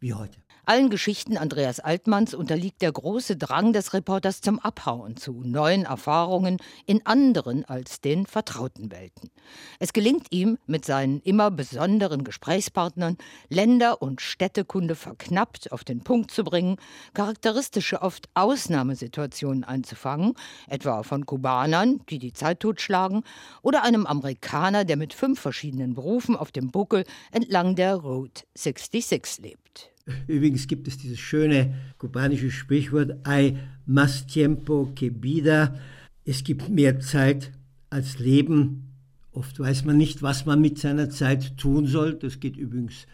wie 0.00 0.14
heute. 0.14 0.38
Allen 0.68 0.90
Geschichten 0.90 1.38
Andreas 1.38 1.80
Altmanns 1.80 2.34
unterliegt 2.34 2.82
der 2.82 2.92
große 2.92 3.38
Drang 3.38 3.72
des 3.72 3.94
Reporters 3.94 4.42
zum 4.42 4.58
Abhauen 4.58 5.16
zu 5.16 5.32
neuen 5.42 5.86
Erfahrungen 5.86 6.58
in 6.84 7.06
anderen 7.06 7.64
als 7.64 8.02
den 8.02 8.26
vertrauten 8.26 8.92
Welten. 8.92 9.30
Es 9.78 9.94
gelingt 9.94 10.26
ihm, 10.28 10.58
mit 10.66 10.84
seinen 10.84 11.20
immer 11.20 11.50
besonderen 11.50 12.22
Gesprächspartnern 12.22 13.16
Länder- 13.48 14.02
und 14.02 14.20
Städtekunde 14.20 14.94
verknappt 14.94 15.72
auf 15.72 15.84
den 15.84 16.04
Punkt 16.04 16.32
zu 16.32 16.44
bringen, 16.44 16.76
charakteristische, 17.14 18.02
oft 18.02 18.28
Ausnahmesituationen 18.34 19.64
einzufangen, 19.64 20.34
etwa 20.66 21.02
von 21.02 21.24
Kubanern, 21.24 22.02
die 22.10 22.18
die 22.18 22.34
Zeit 22.34 22.60
totschlagen, 22.60 23.24
oder 23.62 23.84
einem 23.84 24.04
Amerikaner, 24.04 24.84
der 24.84 24.98
mit 24.98 25.14
fünf 25.14 25.40
verschiedenen 25.40 25.94
Berufen 25.94 26.36
auf 26.36 26.52
dem 26.52 26.70
Buckel 26.70 27.04
entlang 27.32 27.74
der 27.74 27.94
Route 27.94 28.44
66 28.54 29.42
lebt. 29.42 29.92
Übrigens 30.26 30.66
gibt 30.66 30.88
es 30.88 30.98
dieses 30.98 31.18
schöne 31.18 31.74
kubanische 31.98 32.50
Sprichwort 32.50 33.16
Hay 33.26 33.56
más 33.86 34.26
tiempo 34.26 34.92
que 34.94 35.10
vida. 35.10 35.74
Es 36.24 36.44
gibt 36.44 36.68
mehr 36.68 37.00
Zeit 37.00 37.52
als 37.90 38.18
Leben. 38.18 38.84
Oft 39.32 39.58
weiß 39.58 39.84
man 39.84 39.96
nicht, 39.96 40.22
was 40.22 40.46
man 40.46 40.60
mit 40.60 40.78
seiner 40.78 41.10
Zeit 41.10 41.56
tun 41.56 41.86
soll. 41.86 42.14
Das 42.14 42.40
geht 42.40 42.56
übrigens 42.56 43.06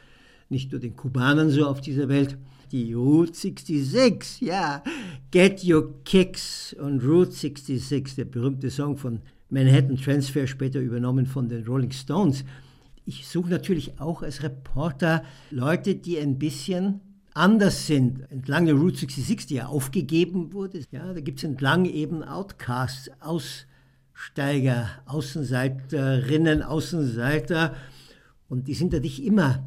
nicht 0.49 0.73
nur 0.73 0.81
den 0.81 0.97
Kubanern 0.97 1.51
so 1.51 1.67
auf 1.67 1.81
dieser 1.81 2.09
Welt. 2.09 2.37
Die 2.73 2.93
Route 2.93 3.35
66, 3.35 4.41
ja, 4.41 4.83
Get 5.31 5.65
Your 5.65 6.03
Kicks 6.05 6.75
on 6.81 6.99
Route 6.99 7.31
66, 7.31 8.17
der 8.17 8.25
berühmte 8.25 8.71
Song 8.71 8.97
von 8.97 9.21
Manhattan 9.51 9.97
Transfer, 9.97 10.47
später 10.47 10.81
übernommen 10.81 11.27
von 11.27 11.49
den 11.49 11.65
Rolling 11.65 11.93
Stones 11.93 12.45
ich 13.07 13.29
suche 13.29 13.51
natürlich 13.51 14.01
auch 14.01 14.23
als 14.23 14.43
Reporter 14.43 15.25
Leute, 15.51 15.95
die 15.95 16.19
ein 16.19 16.39
bisschen 16.39 17.01
anders 17.35 17.87
sind. 17.87 18.31
Entlang 18.31 18.67
der 18.67 18.77
Route 18.77 18.99
66, 18.99 19.47
die 19.47 19.55
ja 19.57 19.67
aufgegeben 19.67 20.53
wurde, 20.53 20.81
ja, 20.91 21.13
da 21.13 21.21
gibt 21.21 21.39
es 21.39 21.45
entlang 21.45 21.85
eben 21.85 22.23
Outcasts, 22.23 23.11
Aussteiger, 23.21 24.89
Außenseiterinnen, 25.07 26.63
Außenseiter. 26.63 27.75
Und 28.49 28.69
die 28.69 28.75
sind 28.75 28.93
natürlich 28.93 29.25
immer 29.25 29.65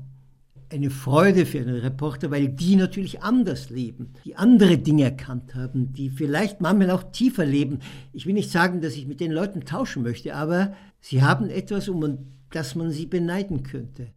eine 0.70 0.90
Freude 0.90 1.46
für 1.46 1.60
einen 1.60 1.80
Reporter, 1.80 2.32
weil 2.32 2.50
die 2.50 2.76
natürlich 2.76 3.22
anders 3.22 3.70
leben, 3.70 4.14
die 4.26 4.36
andere 4.36 4.78
Dinge 4.78 5.04
erkannt 5.04 5.56
haben, 5.56 5.94
die 5.94 6.10
vielleicht 6.10 6.60
manchmal 6.60 6.92
auch 6.92 7.04
tiefer 7.12 7.46
leben. 7.46 7.80
Ich 8.12 8.26
will 8.26 8.34
nicht 8.34 8.52
sagen, 8.52 8.82
dass 8.82 8.96
ich 8.96 9.08
mit 9.08 9.20
den 9.20 9.32
Leuten 9.32 9.62
tauschen 9.62 10.04
möchte, 10.04 10.36
aber 10.36 10.74
sie 11.00 11.24
haben 11.24 11.50
etwas, 11.50 11.88
um 11.88 12.37
das 12.52 12.76
man 12.76 12.92
sie 12.92 13.06
beneiden 13.06 13.64
könnte. 13.64 14.14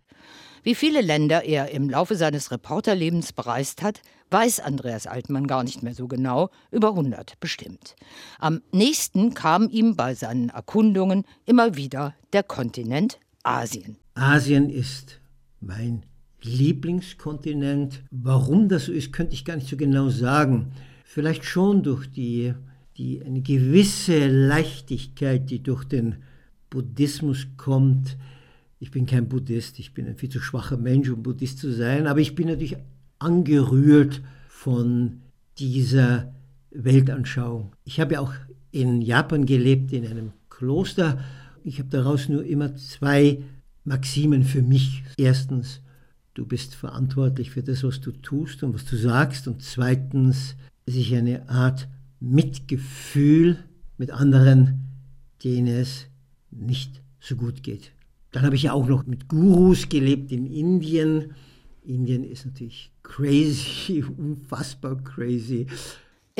Wie 0.62 0.74
viele 0.74 1.00
Länder 1.00 1.44
er 1.44 1.70
im 1.70 1.88
Laufe 1.88 2.16
seines 2.16 2.50
Reporterlebens 2.50 3.32
bereist 3.32 3.82
hat, 3.82 4.02
weiß 4.30 4.60
Andreas 4.60 5.06
Altmann 5.06 5.46
gar 5.46 5.64
nicht 5.64 5.82
mehr 5.82 5.94
so 5.94 6.06
genau, 6.06 6.50
über 6.70 6.90
100 6.90 7.40
bestimmt. 7.40 7.96
Am 8.38 8.60
nächsten 8.70 9.32
kam 9.32 9.68
ihm 9.70 9.96
bei 9.96 10.14
seinen 10.14 10.50
Erkundungen 10.50 11.24
immer 11.46 11.76
wieder 11.76 12.14
der 12.32 12.42
Kontinent 12.42 13.18
Asien. 13.42 13.96
Asien 14.14 14.68
ist 14.68 15.20
mein 15.60 16.04
Lieblingskontinent. 16.42 18.02
Warum 18.10 18.68
das 18.68 18.86
so 18.86 18.92
ist, 18.92 19.12
könnte 19.12 19.34
ich 19.34 19.44
gar 19.44 19.56
nicht 19.56 19.68
so 19.68 19.76
genau 19.76 20.10
sagen. 20.10 20.72
Vielleicht 21.04 21.44
schon 21.44 21.82
durch 21.82 22.06
die, 22.06 22.54
die 22.96 23.22
eine 23.22 23.40
gewisse 23.40 24.28
Leichtigkeit, 24.28 25.50
die 25.50 25.62
durch 25.62 25.84
den 25.84 26.16
Buddhismus 26.70 27.46
kommt, 27.56 28.16
ich 28.78 28.90
bin 28.90 29.04
kein 29.06 29.28
Buddhist, 29.28 29.78
ich 29.78 29.92
bin 29.92 30.06
ein 30.06 30.16
viel 30.16 30.30
zu 30.30 30.40
schwacher 30.40 30.76
Mensch, 30.76 31.10
um 31.10 31.22
Buddhist 31.22 31.58
zu 31.58 31.72
sein, 31.72 32.06
aber 32.06 32.20
ich 32.20 32.34
bin 32.34 32.48
natürlich 32.48 32.76
angerührt 33.18 34.22
von 34.48 35.20
dieser 35.58 36.32
Weltanschauung. 36.70 37.72
Ich 37.84 38.00
habe 38.00 38.14
ja 38.14 38.20
auch 38.20 38.32
in 38.70 39.02
Japan 39.02 39.46
gelebt, 39.46 39.92
in 39.92 40.06
einem 40.06 40.32
Kloster. 40.48 41.18
Ich 41.64 41.78
habe 41.78 41.88
daraus 41.88 42.28
nur 42.28 42.44
immer 42.44 42.76
zwei 42.76 43.42
Maximen 43.84 44.44
für 44.44 44.62
mich. 44.62 45.02
Erstens, 45.16 45.80
du 46.34 46.46
bist 46.46 46.74
verantwortlich 46.74 47.50
für 47.50 47.62
das, 47.62 47.82
was 47.82 48.00
du 48.00 48.12
tust 48.12 48.62
und 48.62 48.74
was 48.74 48.84
du 48.84 48.96
sagst. 48.96 49.48
Und 49.48 49.62
zweitens, 49.62 50.56
sich 50.86 51.14
eine 51.14 51.48
Art 51.48 51.88
Mitgefühl 52.20 53.58
mit 53.98 54.10
anderen, 54.10 54.86
denen 55.42 55.68
es 55.68 56.06
nicht 56.50 57.02
so 57.20 57.36
gut 57.36 57.62
geht. 57.62 57.92
Dann 58.32 58.44
habe 58.44 58.56
ich 58.56 58.62
ja 58.64 58.72
auch 58.72 58.86
noch 58.86 59.06
mit 59.06 59.28
Gurus 59.28 59.88
gelebt 59.88 60.30
in 60.32 60.46
Indien. 60.46 61.34
Indien 61.82 62.24
ist 62.24 62.46
natürlich 62.46 62.92
crazy, 63.02 64.04
unfassbar 64.16 64.96
crazy. 65.02 65.66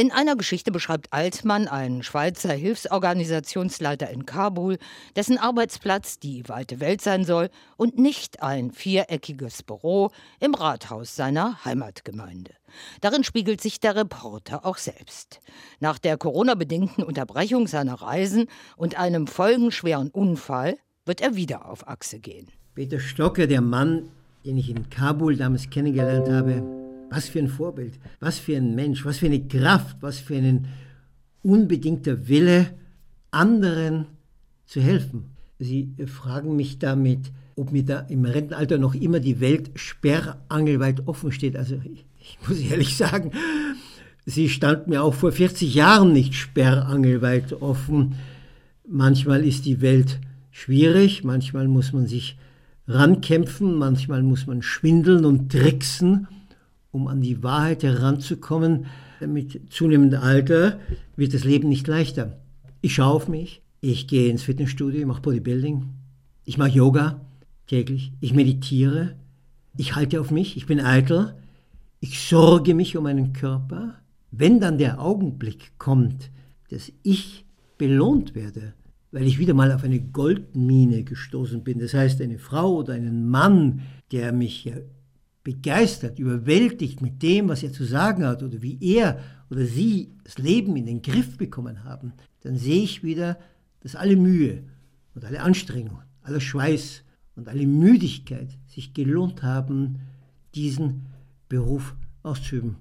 In 0.01 0.13
einer 0.13 0.35
Geschichte 0.35 0.73
beschreibt 0.73 1.13
Altmann 1.13 1.69
einen 1.69 2.03
Schweizer 2.03 2.55
Hilfsorganisationsleiter 2.55 4.09
in 4.09 4.25
Kabul, 4.25 4.79
dessen 5.15 5.37
Arbeitsplatz 5.37 6.19
die 6.19 6.49
weite 6.49 6.81
Welt 6.81 7.03
sein 7.03 7.27
soll 7.27 7.51
und 7.77 7.99
nicht 7.99 8.43
ein 8.43 8.71
viereckiges 8.71 9.63
Büro 9.63 10.11
im 10.39 10.55
Rathaus 10.55 11.17
seiner 11.17 11.67
Heimatgemeinde. 11.67 12.53
Darin 13.03 13.25
spiegelt 13.25 13.61
sich 13.61 13.79
der 13.79 13.95
Reporter 13.95 14.65
auch 14.65 14.79
selbst. 14.79 15.41
Nach 15.81 15.99
der 15.99 16.17
Corona-bedingten 16.17 17.05
Unterbrechung 17.05 17.67
seiner 17.67 18.01
Reisen 18.01 18.47
und 18.79 18.99
einem 18.99 19.27
folgenschweren 19.27 20.09
Unfall 20.09 20.79
wird 21.05 21.21
er 21.21 21.37
wieder 21.37 21.67
auf 21.67 21.87
Achse 21.87 22.21
gehen. 22.21 22.49
Peter 22.75 23.01
Stocker, 23.01 23.47
der 23.47 23.61
Mann, 23.61 24.09
den 24.47 24.57
ich 24.57 24.71
in 24.71 24.89
Kabul 24.89 25.37
damals 25.37 25.69
kennengelernt 25.69 26.31
habe, 26.31 26.80
was 27.11 27.29
für 27.29 27.41
ein 27.41 27.49
Vorbild, 27.49 27.99
was 28.21 28.39
für 28.39 28.57
ein 28.57 28.75
Mensch, 28.75 29.05
was 29.05 29.19
für 29.19 29.27
eine 29.27 29.47
Kraft, 29.47 29.97
was 30.01 30.19
für 30.19 30.37
ein 30.37 30.69
unbedingter 31.43 32.29
Wille, 32.29 32.71
anderen 33.31 34.07
zu 34.65 34.81
helfen. 34.81 35.37
Sie 35.59 35.95
fragen 36.07 36.57
mich 36.57 36.79
damit, 36.79 37.33
ob 37.57 37.73
mir 37.73 37.85
da 37.85 38.01
im 38.01 38.25
Rentenalter 38.25 38.79
noch 38.79 38.95
immer 38.95 39.21
die 39.21 39.41
Welt 39.41 39.71
sperrangelweit 39.75 41.07
offen 41.07 41.33
steht. 41.33 41.57
Also 41.57 41.81
ich, 41.85 42.39
muss 42.49 42.59
ehrlich 42.61 42.97
sagen, 42.97 43.33
sie 44.25 44.49
stand 44.49 44.87
mir 44.87 45.03
auch 45.03 45.15
vor 45.15 45.33
40 45.33 45.75
Jahren 45.75 46.13
nicht 46.13 46.35
sperrangelweit 46.35 47.53
offen. 47.61 48.15
Manchmal 48.89 49.45
ist 49.45 49.67
die 49.67 49.81
Welt 49.81 50.21
schwierig, 50.51 51.25
manchmal 51.25 51.69
muss 51.69 51.93
man 51.93 52.07
sich 52.07 52.39
rankämpfen, 52.89 53.75
manchmal 53.75 54.23
muss 54.23 54.47
man 54.47 54.63
schwindeln 54.63 55.25
und 55.25 55.53
tricksen, 55.53 56.27
um 56.91 57.07
an 57.07 57.21
die 57.21 57.43
Wahrheit 57.43 57.83
heranzukommen. 57.83 58.87
Mit 59.27 59.73
zunehmendem 59.73 60.21
Alter 60.21 60.81
wird 61.17 61.35
das 61.35 61.45
Leben 61.45 61.69
nicht 61.69 61.87
leichter. 61.87 62.39
Ich 62.81 62.95
schaue 62.95 63.15
auf 63.15 63.29
mich, 63.29 63.63
ich 63.81 64.07
gehe 64.07 64.31
ins 64.31 64.43
Fitnessstudio, 64.43 65.01
ich 65.01 65.07
mache 65.07 65.23
Bodybuilding, 65.23 65.85
ich 66.45 66.59
mache 66.59 66.71
Yoga 66.71 67.21
täglich, 67.67 68.13
ich 68.21 68.35
meditiere, 68.35 69.17
ich 69.77 69.95
halte 69.95 70.21
auf 70.21 70.31
mich, 70.31 70.57
ich 70.57 70.67
bin 70.67 70.81
eitel, 70.81 71.35
ich 72.01 72.21
sorge 72.21 72.75
mich 72.75 72.97
um 72.97 73.05
meinen 73.05 73.33
Körper. 73.33 73.95
Wenn 74.31 74.61
dann 74.61 74.79
der 74.79 75.01
Augenblick 75.01 75.73
kommt, 75.79 76.31
dass 76.71 76.93
ich 77.03 77.45
belohnt 77.79 78.35
werde, 78.35 78.75
weil 79.13 79.27
ich 79.27 79.39
wieder 79.39 79.55
mal 79.55 79.73
auf 79.73 79.85
eine 79.85 80.01
Goldmine 80.01 81.03
gestoßen 81.05 81.65
bin. 81.65 81.79
Das 81.79 81.95
heißt, 81.95 82.21
eine 82.23 82.39
Frau 82.39 82.77
oder 82.77 82.95
einen 82.95 83.29
Mann, 83.29 83.83
der 84.13 84.33
mich 84.33 84.73
begeistert, 85.43 86.19
überwältigt 86.19 87.01
mit 87.01 87.23
dem, 87.23 87.49
was 87.49 87.63
er 87.63 87.73
zu 87.73 87.85
sagen 87.85 88.25
hat 88.25 88.43
oder 88.43 88.63
wie 88.63 88.79
er 88.81 89.19
oder 89.51 89.65
sie 89.65 90.15
das 90.25 90.39
Leben 90.39 90.77
in 90.77 90.87
den 90.87 91.03
Griff 91.03 91.37
bekommen 91.37 91.85
haben, 91.85 92.13
dann 92.43 92.57
sehe 92.57 92.83
ich 92.83 93.03
wieder, 93.03 93.39
dass 93.81 93.97
alle 93.97 94.17
Mühe 94.17 94.65
und 95.15 95.25
alle 95.25 95.41
Anstrengung, 95.41 96.01
aller 96.23 96.41
Schweiß 96.41 97.03
und 97.37 97.49
alle 97.49 97.67
Müdigkeit 97.67 98.59
sich 98.67 98.95
gelohnt 98.95 99.43
haben, 99.43 100.01
diesen 100.55 101.07
Beruf 101.49 101.97
auszuüben. 102.23 102.77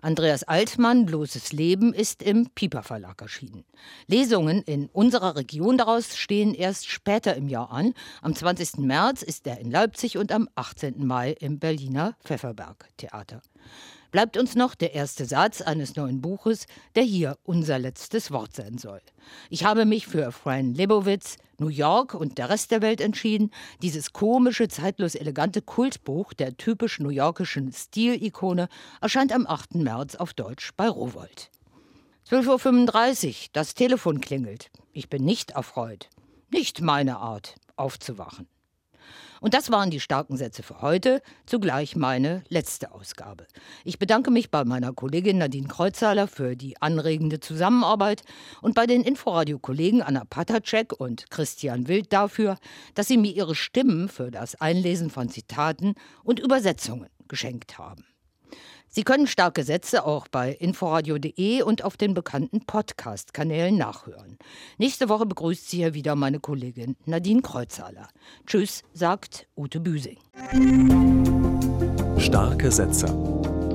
Andreas 0.00 0.42
Altmann, 0.44 1.06
Bloßes 1.06 1.52
Leben, 1.52 1.92
ist 1.92 2.22
im 2.22 2.50
Piper 2.54 2.82
Verlag 2.82 3.20
erschienen. 3.22 3.64
Lesungen 4.06 4.62
in 4.62 4.88
unserer 4.88 5.36
Region 5.36 5.78
daraus 5.78 6.16
stehen 6.16 6.54
erst 6.54 6.88
später 6.88 7.36
im 7.36 7.48
Jahr 7.48 7.70
an. 7.70 7.94
Am 8.20 8.34
20. 8.34 8.78
März 8.78 9.22
ist 9.22 9.46
er 9.46 9.58
in 9.58 9.70
Leipzig 9.70 10.18
und 10.18 10.32
am 10.32 10.48
18. 10.54 11.06
Mai 11.06 11.32
im 11.32 11.58
Berliner 11.58 12.16
Pfefferberg 12.24 12.88
Theater 12.96 13.42
bleibt 14.12 14.36
uns 14.36 14.54
noch 14.54 14.76
der 14.76 14.94
erste 14.94 15.24
Satz 15.24 15.60
eines 15.60 15.96
neuen 15.96 16.20
Buches, 16.20 16.66
der 16.94 17.02
hier 17.02 17.38
unser 17.42 17.80
letztes 17.80 18.30
Wort 18.30 18.54
sein 18.54 18.78
soll. 18.78 19.00
Ich 19.50 19.64
habe 19.64 19.84
mich 19.84 20.06
für 20.06 20.30
Fran 20.30 20.74
Lebowitz, 20.74 21.38
New 21.62 21.68
York 21.68 22.14
und 22.14 22.38
der 22.38 22.50
Rest 22.50 22.72
der 22.72 22.82
Welt 22.82 23.00
entschieden, 23.00 23.52
dieses 23.82 24.12
komische, 24.12 24.66
zeitlos 24.66 25.14
elegante 25.14 25.62
Kultbuch 25.62 26.32
der 26.32 26.56
typisch 26.56 26.98
New 26.98 27.10
Yorkischen 27.10 27.72
Stilikone 27.72 28.68
erscheint 29.00 29.32
am 29.32 29.46
8. 29.46 29.76
März 29.76 30.16
auf 30.16 30.34
Deutsch 30.34 30.72
bei 30.76 30.88
Rowold. 30.88 31.52
12.35 32.28 33.28
Uhr, 33.28 33.34
das 33.52 33.74
Telefon 33.74 34.20
klingelt. 34.20 34.70
Ich 34.92 35.08
bin 35.08 35.24
nicht 35.24 35.52
erfreut. 35.52 36.10
Nicht 36.50 36.80
meine 36.80 37.18
Art, 37.18 37.54
aufzuwachen. 37.76 38.48
Und 39.40 39.54
das 39.54 39.70
waren 39.70 39.90
die 39.90 40.00
starken 40.00 40.36
Sätze 40.36 40.62
für 40.62 40.82
heute, 40.82 41.20
zugleich 41.46 41.96
meine 41.96 42.44
letzte 42.48 42.92
Ausgabe. 42.92 43.46
Ich 43.84 43.98
bedanke 43.98 44.30
mich 44.30 44.50
bei 44.50 44.64
meiner 44.64 44.92
Kollegin 44.92 45.38
Nadine 45.38 45.68
Kreuzhaler 45.68 46.28
für 46.28 46.54
die 46.54 46.80
anregende 46.80 47.40
Zusammenarbeit 47.40 48.22
und 48.60 48.74
bei 48.74 48.86
den 48.86 49.02
Inforadio-Kollegen 49.02 50.02
Anna 50.02 50.24
Patacek 50.24 50.92
und 50.92 51.30
Christian 51.30 51.88
Wild 51.88 52.12
dafür, 52.12 52.56
dass 52.94 53.08
sie 53.08 53.16
mir 53.16 53.32
ihre 53.32 53.54
Stimmen 53.54 54.08
für 54.08 54.30
das 54.30 54.60
Einlesen 54.60 55.10
von 55.10 55.28
Zitaten 55.28 55.94
und 56.22 56.38
Übersetzungen 56.38 57.08
geschenkt 57.26 57.78
haben. 57.78 58.04
Sie 58.94 59.04
können 59.04 59.26
starke 59.26 59.64
Sätze 59.64 60.04
auch 60.04 60.28
bei 60.28 60.52
inforadio.de 60.52 61.62
und 61.62 61.82
auf 61.82 61.96
den 61.96 62.12
bekannten 62.12 62.66
Podcast-Kanälen 62.66 63.74
nachhören. 63.78 64.36
Nächste 64.76 65.08
Woche 65.08 65.24
begrüßt 65.24 65.70
Sie 65.70 65.78
hier 65.78 65.94
wieder 65.94 66.14
meine 66.14 66.40
Kollegin 66.40 66.96
Nadine 67.06 67.40
Kreuzhaler. 67.40 68.08
Tschüss, 68.46 68.82
sagt 68.92 69.48
Ute 69.56 69.80
Büsing. 69.80 70.18
Starke 72.18 72.70
Sätze. 72.70 73.06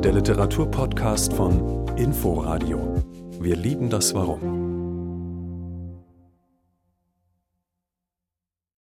Der 0.03 0.13
Literaturpodcast 0.13 1.33
von 1.33 1.87
Inforadio. 1.97 3.03
Wir 3.39 3.55
lieben 3.55 3.89
das 3.89 4.13
Warum. 4.13 4.66